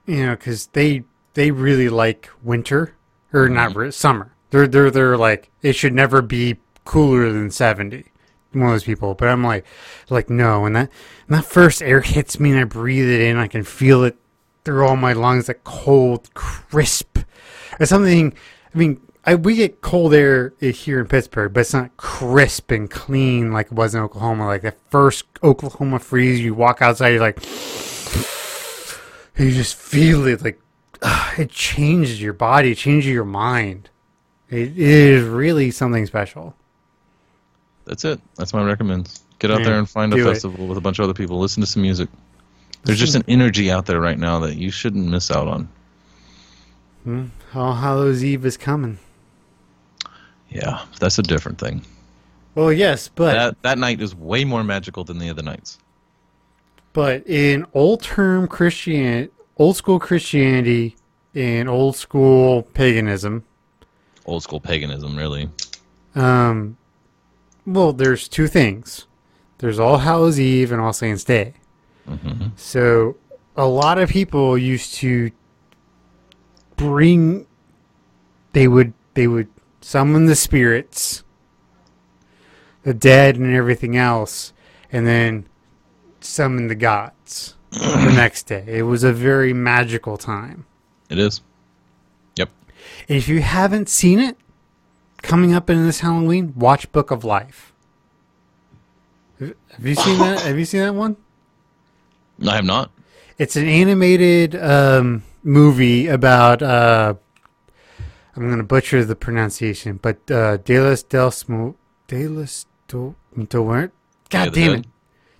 [0.06, 1.04] You know, because they
[1.34, 2.94] they really like winter
[3.32, 3.78] or not mm-hmm.
[3.78, 4.34] re- summer.
[4.50, 8.06] They're they're they're like it should never be cooler than seventy.
[8.52, 9.66] One of those people, but I'm like,
[10.08, 10.64] like no.
[10.64, 10.90] And that
[11.26, 13.36] and that first air hits me, and I breathe it in.
[13.36, 14.16] I can feel it
[14.64, 17.18] through all my lungs, that cold, crisp.
[17.78, 18.32] It's something.
[18.74, 22.90] I mean, I, we get cold air here in Pittsburgh, but it's not crisp and
[22.90, 24.46] clean like it was in Oklahoma.
[24.46, 27.38] Like that first Oklahoma freeze, you walk outside, you're like,
[29.36, 30.42] you just feel it.
[30.42, 30.58] Like
[31.02, 33.90] ah, it changes your body, it changes your mind.
[34.48, 36.54] It is really something special.
[37.84, 38.18] That's it.
[38.36, 39.10] That's my recommend.
[39.40, 40.32] Get out Yeah, there and find a do it.
[40.32, 41.38] festival with a bunch of other people.
[41.38, 42.08] Listen to some music.
[42.84, 45.68] There's just an energy out there right now that you shouldn't miss out on.
[47.54, 48.98] All Hallows Eve is coming.
[50.50, 51.82] Yeah, that's a different thing.
[52.54, 55.78] Well, yes, but That that night is way more magical than the other nights.
[56.92, 59.28] but in old term Christian,
[59.58, 60.96] old school Christianity,
[61.34, 63.44] and old school paganism,
[64.26, 65.48] Old school paganism, really.
[66.14, 66.76] um,
[67.66, 69.06] well, there's two things.
[69.58, 71.54] There's All Hallows Eve and All Saints Day.
[72.06, 73.16] hmm So
[73.56, 75.30] a lot of people used to
[76.76, 77.46] bring
[78.52, 79.48] they would they would
[79.80, 81.22] summon the spirits
[82.88, 84.52] the dead and everything else
[84.90, 85.46] and then
[86.20, 88.64] summon the gods the next day.
[88.66, 90.64] It was a very magical time.
[91.10, 91.42] It is.
[92.36, 92.48] Yep.
[93.08, 94.36] And if you haven't seen it
[95.20, 97.72] coming up in this Halloween, watch Book of Life.
[99.38, 100.40] Have you seen that?
[100.40, 101.16] Have you seen that one?
[102.46, 102.90] I have not.
[103.36, 106.62] It's an animated um, movie about.
[106.62, 107.14] Uh,
[108.38, 111.74] I'm going to butcher the pronunciation, but uh, De los del Smo-
[112.06, 113.16] De los do,
[113.48, 113.92] do weren't.
[114.30, 114.86] God damn it,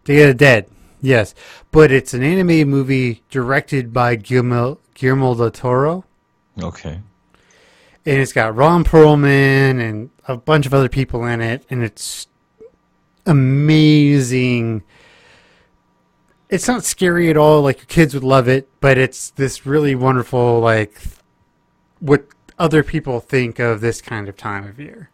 [0.05, 0.68] Day of the Dead.
[1.01, 1.32] Yes,
[1.70, 6.05] but it's an anime movie directed by Guillermo, Guillermo del Toro,
[6.61, 7.01] Okay.
[8.05, 12.26] and it's got Ron Perlman and a bunch of other people in it, and it's
[13.26, 14.82] amazing.
[16.51, 17.62] It's not scary at all.
[17.62, 21.01] Like your kids would love it, but it's this really wonderful, like
[22.01, 22.26] what
[22.59, 25.11] other people think of this kind of time of year.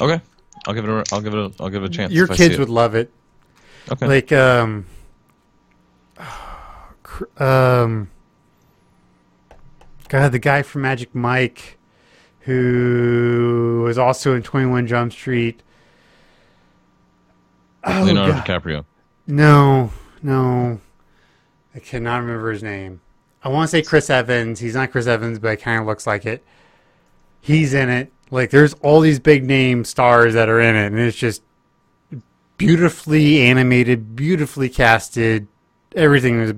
[0.00, 0.20] Okay.
[0.66, 1.04] I'll give it a.
[1.14, 1.38] I'll give it.
[1.38, 2.12] A, I'll give it a chance.
[2.12, 3.12] Your if I see kids would love it.
[3.90, 4.06] Okay.
[4.06, 4.86] Like um,
[7.38, 8.10] um,
[10.08, 11.78] God, the guy from Magic Mike,
[12.40, 15.62] who was also in Twenty One Jump Street.
[17.84, 18.44] Oh, Leonardo God.
[18.44, 18.84] DiCaprio.
[19.26, 19.90] No,
[20.22, 20.80] no.
[21.74, 23.00] I cannot remember his name.
[23.42, 24.60] I want to say Chris Evans.
[24.60, 26.44] He's not Chris Evans, but it kind of looks like it.
[27.40, 28.12] He's in it.
[28.30, 31.42] Like, there's all these big name stars that are in it, and it's just
[32.58, 35.48] beautifully animated, beautifully casted.
[35.96, 36.50] Everything is.
[36.52, 36.54] I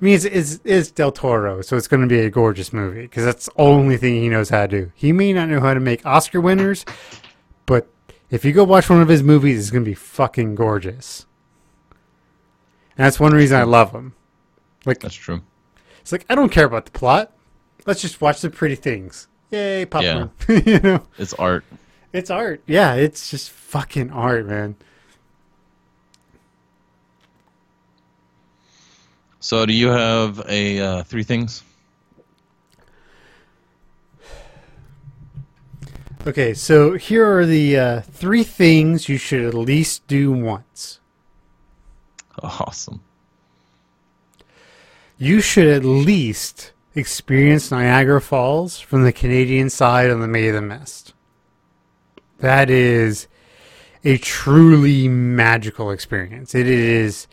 [0.00, 3.24] mean, it's, it's, it's Del Toro, so it's going to be a gorgeous movie because
[3.24, 4.92] that's the only thing he knows how to do.
[4.94, 6.84] He may not know how to make Oscar winners,
[7.64, 7.88] but
[8.28, 11.24] if you go watch one of his movies, it's going to be fucking gorgeous.
[12.98, 14.14] And that's one reason I love him.
[14.86, 15.42] Like That's true.
[16.00, 17.32] it's like I don't care about the plot.
[17.84, 19.28] Let's just watch the pretty things.
[19.50, 20.30] Yay, popcorn.
[20.48, 21.64] you know, It's art.
[22.12, 22.62] it's art.
[22.66, 24.76] Yeah, it's just fucking art, man.
[29.40, 31.62] So, do you have a uh, three things?
[36.26, 40.98] Okay, so here are the uh, three things you should at least do once.
[42.42, 43.00] Awesome.
[45.18, 50.54] You should at least experience Niagara Falls from the Canadian side on the Maid of
[50.56, 51.14] the Mist.
[52.38, 53.26] That is
[54.04, 56.54] a truly magical experience.
[56.54, 57.28] It is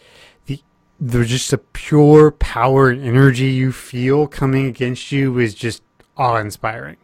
[0.45, 0.61] the
[0.99, 5.83] the just the pure power and energy you feel coming against you is just
[6.15, 6.97] awe inspiring.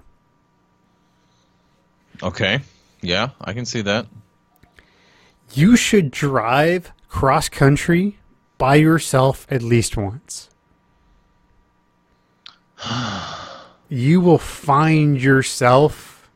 [2.24, 2.62] Okay.
[3.02, 4.08] Yeah, I can see that.
[5.54, 8.20] You should drive cross country
[8.58, 10.50] by yourself at least once.
[13.90, 16.30] you will find yourself.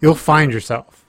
[0.00, 1.04] You'll find yourself.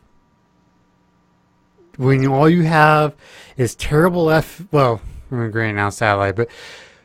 [1.97, 3.15] When all you have
[3.57, 4.63] is terrible F.
[4.71, 6.49] Well, I'm granted now satellite, but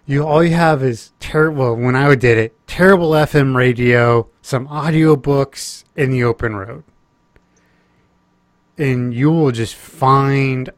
[0.06, 1.64] you all you have is terrible.
[1.64, 6.84] Well, when I did it, terrible FM radio, some audiobooks, in the open road
[8.78, 10.70] and you will just find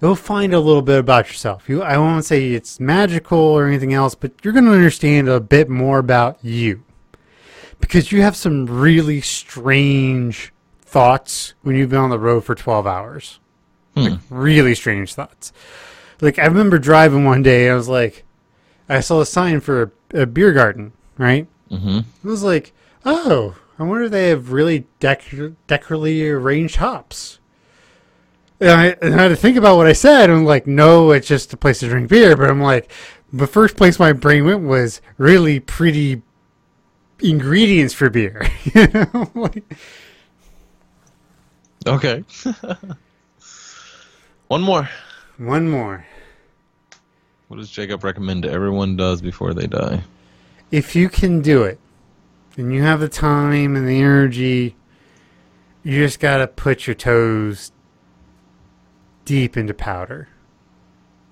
[0.00, 1.68] you'll find a little bit about yourself.
[1.68, 5.40] You I won't say it's magical or anything else, but you're going to understand a
[5.40, 6.84] bit more about you.
[7.80, 12.86] Because you have some really strange thoughts when you've been on the road for 12
[12.86, 13.38] hours.
[13.94, 15.52] Like really strange thoughts.
[16.20, 18.24] Like I remember driving one day, I was like
[18.88, 21.46] I saw a sign for a, a beer garden, right?
[21.70, 21.98] Mm-hmm.
[21.98, 22.72] It was like,
[23.04, 27.38] oh, I wonder if they have really dec- decorally arranged hops.
[28.60, 30.30] And I, and I had to think about what I said.
[30.30, 32.36] I'm like, no, it's just a place to drink beer.
[32.36, 32.90] But I'm like,
[33.32, 36.22] the first place my brain went was really pretty
[37.20, 38.50] ingredients for beer.
[38.74, 39.64] you know, like,
[41.86, 42.24] Okay.
[44.48, 44.88] One more.
[45.38, 46.04] One more.
[47.48, 50.02] What does Jacob recommend everyone does before they die?
[50.70, 51.78] If you can do it,
[52.56, 54.76] and you have the time and the energy,
[55.82, 57.72] you just gotta put your toes
[59.28, 60.28] deep into powder.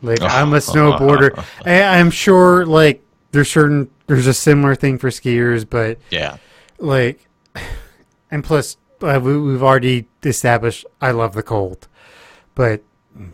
[0.03, 1.45] Like I'm a snowboarder.
[1.65, 6.37] I, I'm sure, like there's certain there's a similar thing for skiers, but Yeah.
[6.79, 7.27] like,
[8.31, 11.89] and plus uh, we, we've already established I love the cold,
[12.55, 12.83] but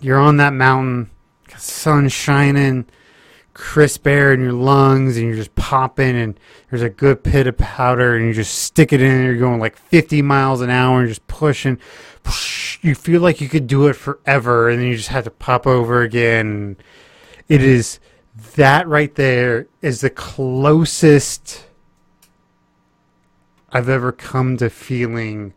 [0.00, 1.10] you're on that mountain,
[1.58, 2.86] sun shining,
[3.54, 6.38] crisp air in your lungs, and you're just popping, and
[6.70, 9.58] there's a good pit of powder, and you just stick it in, and you're going
[9.60, 11.78] like 50 miles an hour, and just pushing.
[12.84, 15.68] You feel like you could do it forever, and then you just have to pop
[15.68, 16.76] over again.
[17.48, 18.00] It is
[18.56, 21.64] that right there is the closest
[23.70, 25.54] I've ever come to feeling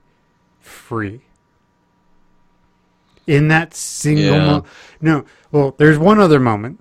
[0.60, 1.22] free.
[3.26, 4.46] In that single Yeah.
[4.46, 4.66] mo-
[5.02, 6.80] no, well, there's one other moment.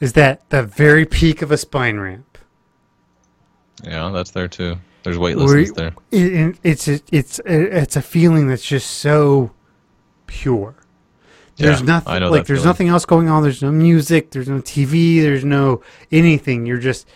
[0.00, 2.38] Is that the very peak of a spine ramp?
[3.84, 4.78] Yeah, that's there too.
[5.02, 5.92] There's weightlessness there.
[6.10, 9.50] it, it- it's a, it's a, it's a feeling that's just so
[10.26, 10.76] pure.
[11.56, 12.64] There's Yeah, nothing like there's feeling.
[12.64, 13.42] nothing else going on.
[13.42, 14.30] There's no music.
[14.30, 15.20] There's no TV.
[15.20, 16.64] There's no anything.
[16.66, 17.06] You're just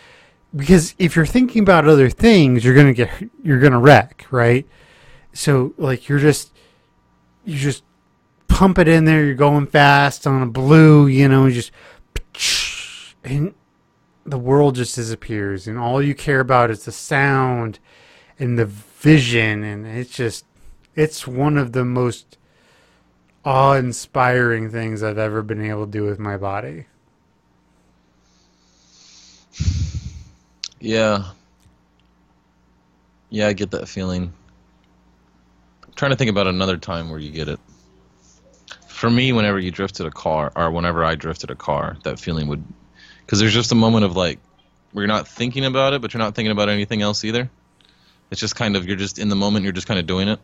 [0.55, 3.11] because if you're thinking about other things, you're gonna get
[3.43, 4.67] you're gonna wreck, right?
[5.33, 6.53] So like you're just
[7.45, 7.83] you just
[8.49, 9.25] pump it in there.
[9.25, 11.71] You're going fast on a blue, you know, just
[13.25, 13.55] and
[14.27, 17.79] the world just disappears, and all you care about is the sound
[18.39, 20.45] and the vision, and it's just
[20.95, 22.39] it's one of the most
[23.45, 26.87] awe-inspiring things I've ever been able to do with my body.
[30.81, 31.31] Yeah.
[33.31, 34.33] Yeah, I get that feeling.
[35.85, 37.61] I'm trying to think about another time where you get it.
[38.89, 42.49] For me, whenever you drifted a car, or whenever I drifted a car, that feeling
[42.49, 42.65] would.
[43.27, 44.39] Because there's just a moment of like,
[44.93, 47.51] where you're not thinking about it, but you're not thinking about anything else either.
[48.31, 50.41] It's just kind of, you're just in the moment, you're just kind of doing it.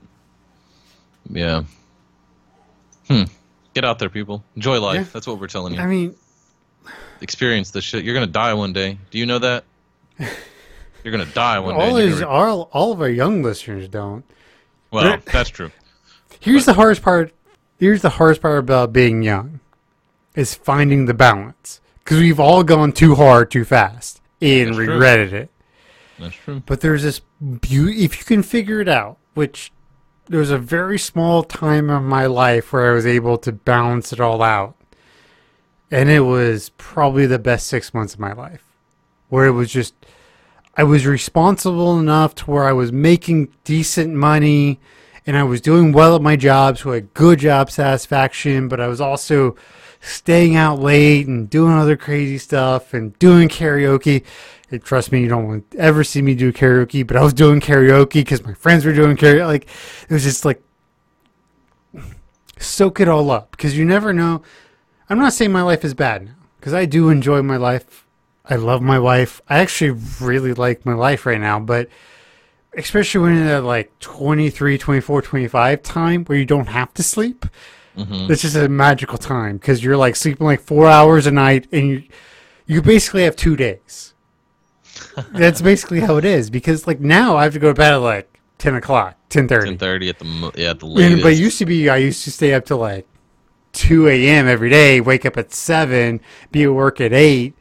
[1.31, 1.63] Yeah.
[3.09, 3.23] Hmm.
[3.75, 4.45] Get out there, people.
[4.57, 4.97] Enjoy life.
[4.97, 5.07] Yeah.
[5.13, 5.81] That's what we're telling you.
[5.81, 6.15] I mean,
[7.21, 8.05] Experience this shit.
[8.05, 8.99] You're going to die one day.
[9.13, 9.65] Do you know that?
[10.19, 11.81] You're going to die one day.
[11.81, 14.25] all, you're these, gonna- all all of our young listeners don't.
[14.91, 15.71] Well, that's true.
[16.41, 17.33] Here's the hardest part.
[17.79, 19.61] Here's the hardest part about being young,
[20.37, 21.81] is finding the balance.
[22.03, 24.93] Because we've all gone too hard, too fast, and That's true.
[24.93, 25.51] regretted it.
[26.19, 26.63] That's true.
[26.67, 27.21] But there's this
[27.61, 28.05] beauty.
[28.05, 29.73] If you can figure it out, which
[30.27, 34.13] there was a very small time of my life where I was able to balance
[34.13, 34.77] it all out,
[35.91, 38.65] and it was probably the best six months of my life,
[39.29, 39.95] where it was just
[40.77, 44.81] I was responsible enough to where I was making decent money
[45.27, 48.81] and I was doing well at my job, so I had good job satisfaction, but
[48.81, 49.55] I was also
[50.03, 54.25] staying out late and doing other crazy stuff and doing karaoke.
[54.71, 57.33] And trust me, you don't want to ever see me do karaoke, but I was
[57.33, 59.47] doing karaoke because my friends were doing karaoke.
[59.47, 59.69] Like,
[60.09, 60.63] it was just like,
[62.59, 64.43] soak it all up because you never know.
[65.09, 68.07] I'm not saying my life is bad because I do enjoy my life.
[68.45, 69.41] I love my wife.
[69.49, 71.89] I actually really like my life right now, but
[72.75, 77.47] especially when in that like 23, 24, 25 time where you don't have to sleep,
[77.97, 81.67] hmm it's just a magical time because you're like sleeping like four hours a night
[81.73, 82.03] and you,
[82.67, 84.15] you basically have two days.
[85.33, 87.97] That's basically how it is because like now I have to go to bed at
[87.97, 89.79] like 10 o'clock, 10.30.
[89.79, 92.31] 10:30 at the yeah at the And, but it used to be I used to
[92.31, 93.07] stay up till like
[93.73, 94.47] two a.m.
[94.49, 96.21] every day, wake up at seven,
[96.51, 97.55] be at work at eight.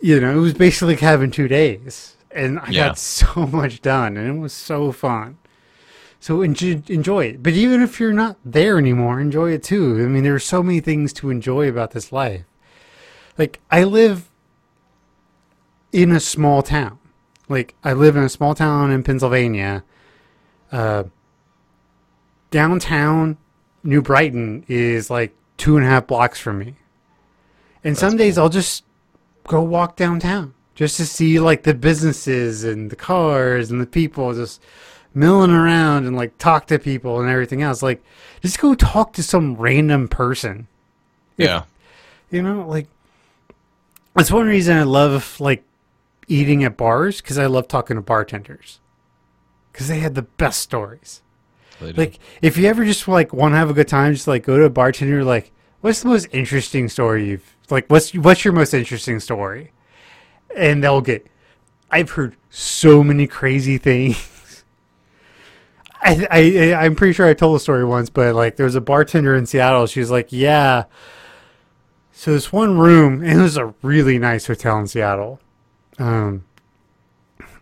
[0.00, 2.88] You know, it was basically like having two days, and I Yeah.
[2.88, 5.38] got so much done, and it was so fun.
[6.22, 7.42] So enjoy, enjoy it.
[7.42, 9.96] But even if you're not there anymore, enjoy it too.
[10.00, 12.44] I mean, there are so many things to enjoy about this life.
[13.36, 14.30] Like I live
[15.90, 17.00] in a small town.
[17.48, 19.82] Like I live in a small town in Pennsylvania.
[20.70, 21.04] Uh,
[22.52, 23.36] downtown
[23.82, 26.76] New Brighton is like two and a half blocks from me.
[27.82, 28.84] And some days I'll just
[29.48, 34.32] go walk downtown just to see like the businesses and the cars and the people
[34.32, 34.62] just
[35.14, 37.82] milling around and like talk to people and everything else.
[37.82, 38.02] Like
[38.40, 40.68] just go talk to some random person.
[41.36, 41.64] yeah,
[42.30, 42.88] You know, like
[44.14, 45.64] that's one reason I love like
[46.28, 48.80] eating at bars because I love talking to bartenders
[49.72, 51.22] because they had the best stories.
[51.80, 52.00] they do.
[52.00, 54.58] Like, if you ever just like want to have a good time, just like go
[54.58, 55.24] to a bartender.
[55.24, 55.50] Like,
[55.80, 57.86] what's the most interesting story you've like?
[57.88, 59.72] What's what's your most interesting story?
[60.56, 61.26] And they'll get.
[61.90, 64.28] I've heard so many crazy things.
[66.02, 68.80] I, I I'm pretty sure I told the story once, but like there was a
[68.80, 69.86] bartender in Seattle.
[69.86, 70.84] She was like, "Yeah."
[72.12, 75.40] So this one room, and it was a really nice hotel in Seattle.
[75.98, 76.44] Um,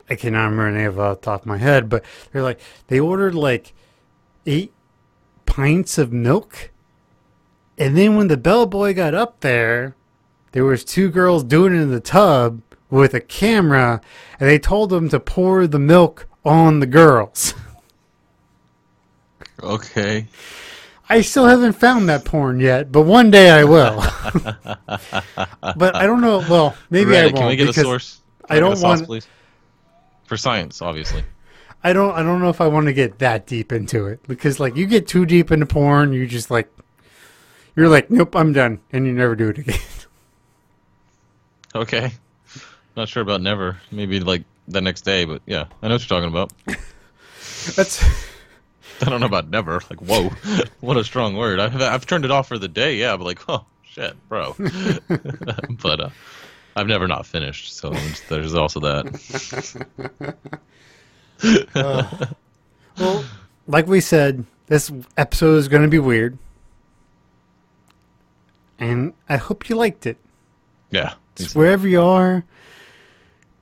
[0.08, 2.98] I cannot remember name of off the top of my head, but they're like they
[2.98, 3.72] ordered like
[4.46, 4.72] eight
[5.46, 6.70] pints of milk,
[7.78, 9.94] and then when the bellboy got up there,
[10.52, 14.00] there was two girls doing it in the tub with a camera,
[14.38, 17.54] and they told them to pour the milk on the girls.
[19.62, 20.26] Okay.
[21.08, 23.96] I still haven't found that porn yet, but one day I will.
[25.76, 26.38] but I don't know.
[26.48, 27.36] Well, maybe I won't.
[27.36, 28.20] can we get a source?
[28.44, 29.26] I Can we don't get a source, want- please?
[30.26, 31.24] For science, obviously.
[31.82, 32.12] I don't.
[32.14, 34.86] I don't know if I want to get that deep into it because, like, you
[34.86, 36.70] get too deep into porn, you just like,
[37.74, 39.80] you're like, nope, I'm done, and you never do it again.
[41.74, 42.12] Okay.
[42.96, 43.80] Not sure about never.
[43.90, 46.52] Maybe like the next day, but yeah, I know what you're talking about.
[47.76, 48.02] That's
[49.06, 49.80] I don't know about never.
[49.90, 50.28] Like, whoa,
[50.80, 51.58] what a strong word.
[51.60, 52.96] I've I've turned it off for the day.
[52.96, 54.54] Yeah, but like, oh shit, bro.
[55.82, 56.10] but uh,
[56.76, 57.74] I've never not finished.
[57.76, 57.90] So
[58.28, 60.36] there's- also that.
[62.98, 63.24] well,
[63.66, 66.38] like we said, this episode is going to be weird,
[68.78, 70.18] and I hope you liked it.
[70.90, 71.14] Yeah.
[71.36, 72.44] Just wherever you are.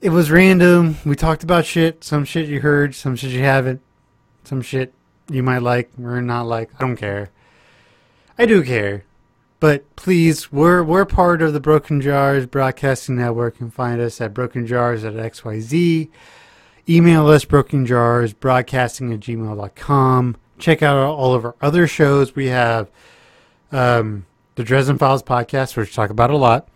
[0.00, 0.96] It was random.
[1.04, 2.04] We talked about shit.
[2.04, 3.80] Some shit you heard, some shit you haven't.
[4.44, 4.94] Some shit
[5.30, 6.70] you might like or not like.
[6.76, 7.30] I don't care.
[8.38, 9.04] I do care.
[9.60, 13.54] But please, we're we're part of the Broken Jars Broadcasting Network.
[13.54, 16.08] You can find us at Broken Jars at XYZ.
[16.88, 20.36] Email us Broken Jars Broadcasting at gmail.com.
[20.58, 22.36] Check out all of our other shows.
[22.36, 22.88] We have
[23.72, 26.68] um, the Dresden Files podcast, which we talk about a lot.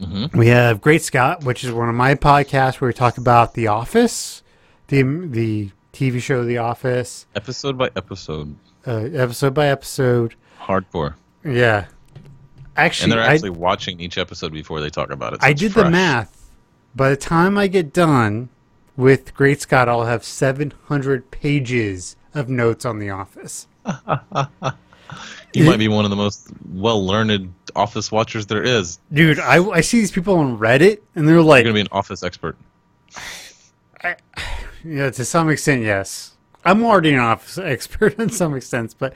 [0.00, 0.38] Mm-hmm.
[0.38, 3.66] We have Great Scott, which is one of my podcasts where we talk about The
[3.68, 4.42] Office,
[4.88, 8.54] the the TV show The Office, Episode by episode,
[8.86, 10.34] uh, episode by episode.
[10.60, 11.14] hardcore,
[11.44, 11.86] Yeah,
[12.76, 15.40] actually, and they're I- actually watching each episode before they talk about it.
[15.42, 16.50] so I did the math.
[16.96, 18.48] By the time I get done
[18.96, 23.66] with Great Scott, I'll have 700 pages of notes on The Office.
[25.52, 28.98] You might be one of the most well-learned office watchers there is.
[29.12, 31.88] Dude, I, I see these people on Reddit, and they're like, You're gonna be an
[31.92, 32.56] office expert.
[34.84, 36.34] Yeah, to some extent, yes.
[36.64, 39.14] I'm already an office expert in some extent, but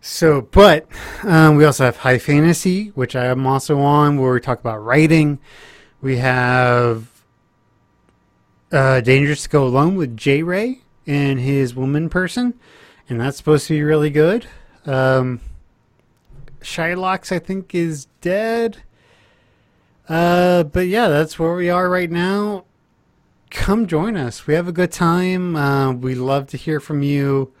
[0.00, 0.86] so, but
[1.24, 4.78] um, we also have High Fantasy, which I am also on, where we talk about
[4.78, 5.40] writing.
[6.00, 7.08] We have
[8.72, 12.54] uh, Dangerous to Go Alone with J Ray and his woman person,
[13.08, 14.46] and that's supposed to be really good.
[14.86, 15.40] Um,
[16.60, 18.78] Shylocks, I think, is dead.
[20.08, 22.64] Uh, but yeah, that's where we are right now
[23.50, 24.46] come join us.
[24.46, 25.56] We have a good time.
[25.56, 27.52] Uh, we love to hear from you.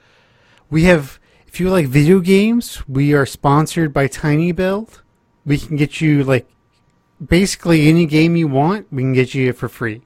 [0.70, 5.02] We have, if you like video games, we are sponsored by Tiny Build.
[5.46, 6.46] We can get you like
[7.24, 8.86] basically any game you want.
[8.92, 10.02] We can get you it for free.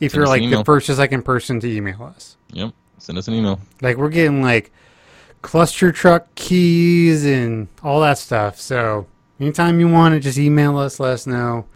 [0.00, 2.72] If Send you're like the first or second person to email us, Yep.
[2.98, 3.60] Send us an email.
[3.80, 4.70] like we're getting like
[5.42, 8.60] Clustertruck keys and all that stuff.
[8.60, 9.06] So
[9.40, 10.98] anytime you want it, just email us.
[11.00, 11.66] Let us know.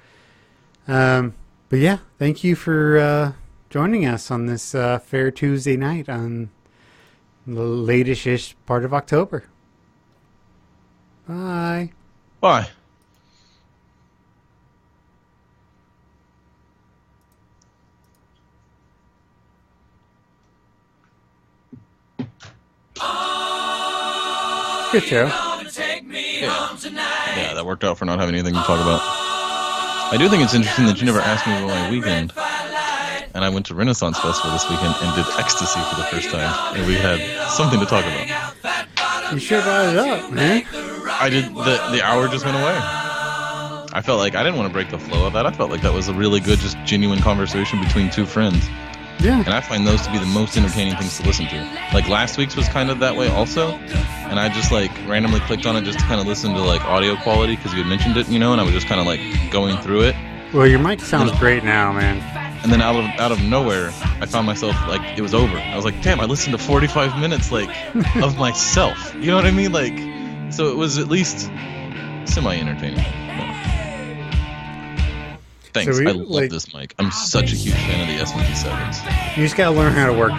[0.88, 1.34] Um,
[1.72, 3.32] but yeah, thank you for uh,
[3.70, 6.50] joining us on this uh, Fair Tuesday night on
[7.46, 9.44] the latest-ish part of October.
[11.26, 11.92] Bye.
[12.42, 12.68] Bye.
[24.92, 25.24] Good show.
[27.34, 29.21] Yeah, that worked out for not having anything to talk about.
[30.12, 32.34] I do think it's interesting that you never asked me about my weekend.
[33.34, 36.76] And I went to Renaissance Festival this weekend and did ecstasy for the first time.
[36.76, 39.32] And we had something to talk about.
[39.32, 40.64] You sure brought it up, man.
[41.08, 42.76] I did the the hour just went away.
[43.94, 45.46] I felt like I didn't want to break the flow of that.
[45.46, 48.68] I felt like that was a really good, just genuine conversation between two friends.
[49.22, 49.38] Yeah.
[49.38, 51.56] And I find those to be the most entertaining things to listen to.
[51.94, 53.70] Like last week's was kind of that way also.
[53.70, 56.84] And I just like randomly clicked on it just to kind of listen to like
[56.84, 59.06] audio quality because you had mentioned it, you know, and I was just kind of
[59.06, 59.20] like
[59.50, 60.16] going through it.
[60.52, 62.20] Well, your mic sounds great now, man.
[62.62, 63.88] And then out of out of nowhere,
[64.20, 65.56] I found myself like it was over.
[65.56, 67.68] I was like, damn, I listened to 45 minutes like
[68.16, 69.14] of myself.
[69.14, 69.72] You know what I mean?
[69.72, 71.50] Like, so it was at least
[72.24, 73.04] semi entertaining.
[75.72, 75.96] Thanks.
[75.96, 76.94] So we, I love like, this mic.
[76.98, 79.36] I'm such a huge fan of the SMG7s.
[79.36, 80.32] You just gotta learn how to work.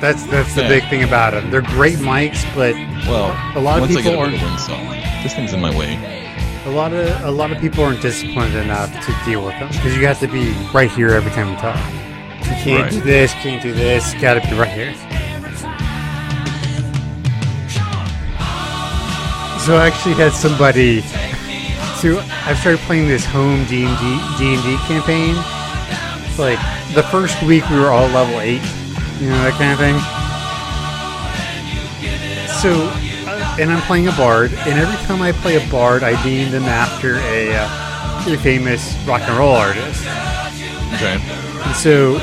[0.00, 0.68] That's that's the yeah.
[0.68, 1.50] big thing about them.
[1.50, 2.74] They're great mics, but
[3.06, 4.40] well, a lot of people aren't.
[5.22, 5.94] This thing's in my way.
[6.66, 9.96] A lot of a lot of people aren't disciplined enough to deal with them because
[9.96, 11.76] you have to be right here every time you talk.
[12.40, 12.92] You can't right.
[12.92, 13.32] do this.
[13.34, 14.14] Can't do this.
[14.14, 14.94] Got to be right here.
[19.60, 21.02] So I actually had somebody
[22.00, 23.98] so I started playing this home D and
[24.38, 25.34] D D campaign.
[26.24, 26.58] It's like
[26.94, 28.62] the first week, we were all level eight,
[29.20, 30.00] you know that kind of thing.
[32.56, 32.88] So,
[33.28, 36.50] uh, and I'm playing a bard, and every time I play a bard, I deem
[36.50, 40.00] them after a, uh, a famous rock and roll artist.
[40.94, 41.20] Okay.
[41.20, 42.18] And so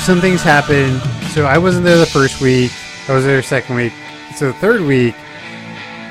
[0.00, 1.00] some things happened.
[1.30, 2.72] So I wasn't there the first week.
[3.08, 3.92] I was there the second week.
[4.34, 5.14] So the third week,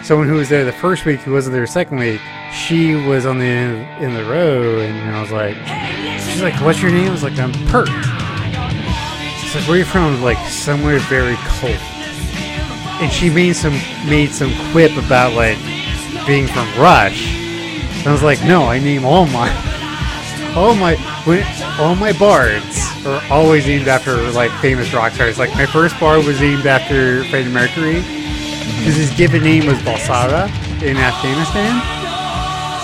[0.03, 2.22] someone who was there the first week who wasn't there the second week,
[2.54, 5.56] she was on the end in the row, and I was like,
[6.22, 7.89] she's like, "What's your name?" I was like, "I'm Peart."
[9.39, 11.78] She's like, "Where are you from?" Like, "Somewhere very cold."
[13.02, 13.74] And she made some
[14.08, 15.58] made some quip about like
[16.28, 17.26] being from Rush.
[17.99, 19.49] And I was like, "No, I name all my
[20.56, 20.95] all my
[21.80, 25.39] all my bards are always named after like famous rock stars.
[25.39, 28.02] Like my first bard was named after Freddie Mercury
[28.80, 30.47] because his given name was Bulsara
[30.84, 32.01] in Afghanistan.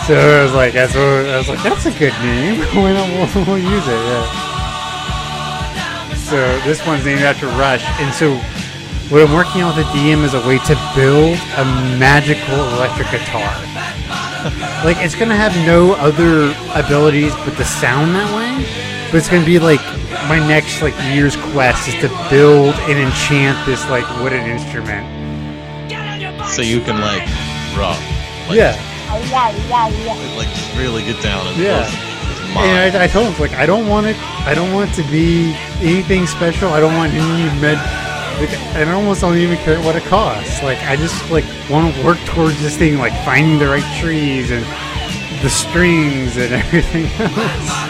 [0.08, 2.62] So I was like, that's what, I was like, that's a good name.
[2.62, 2.74] Not
[3.36, 3.92] we'll, we'll use it?
[3.92, 4.24] Yeah.
[6.16, 8.36] So this one's named after Rush, and so
[9.14, 11.66] what I'm working on with the DM is a way to build a
[12.00, 13.52] magical electric guitar.
[14.86, 18.64] like it's gonna have no other abilities but the sound that way.
[19.12, 19.84] But it's gonna be like
[20.30, 25.06] my next like year's quest is to build and enchant this like wooden instrument.
[26.48, 27.28] So you can like
[27.76, 28.00] rock.
[28.48, 28.97] Like, yeah.
[30.36, 31.86] Like just really get down and Yeah.
[32.58, 34.18] And I, I told him like I don't want it.
[34.48, 36.70] I don't want it to be anything special.
[36.70, 37.78] I don't want any med.
[38.40, 40.62] Like, and I almost don't even care what it costs.
[40.64, 44.52] Like I just like want to work towards this thing, like finding the right trees
[44.52, 44.64] and
[45.44, 47.88] the strings and everything else.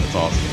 [0.00, 0.43] That's awesome.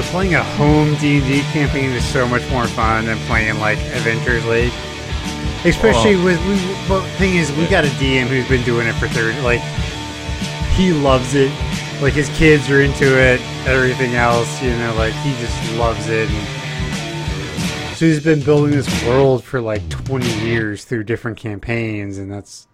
[0.00, 3.58] So playing a home D and D campaign is so much more fun than playing
[3.58, 4.72] like Adventurers League.
[5.66, 6.56] Especially with we.
[6.88, 9.38] But the thing is, we got a DM who's been doing it for thirty.
[9.42, 9.60] Like
[10.72, 11.50] he loves it.
[12.00, 13.42] Like his kids are into it.
[13.66, 16.30] Everything else, you know, like he just loves it.
[16.30, 22.32] And so he's been building this world for like twenty years through different campaigns, and
[22.32, 22.66] that's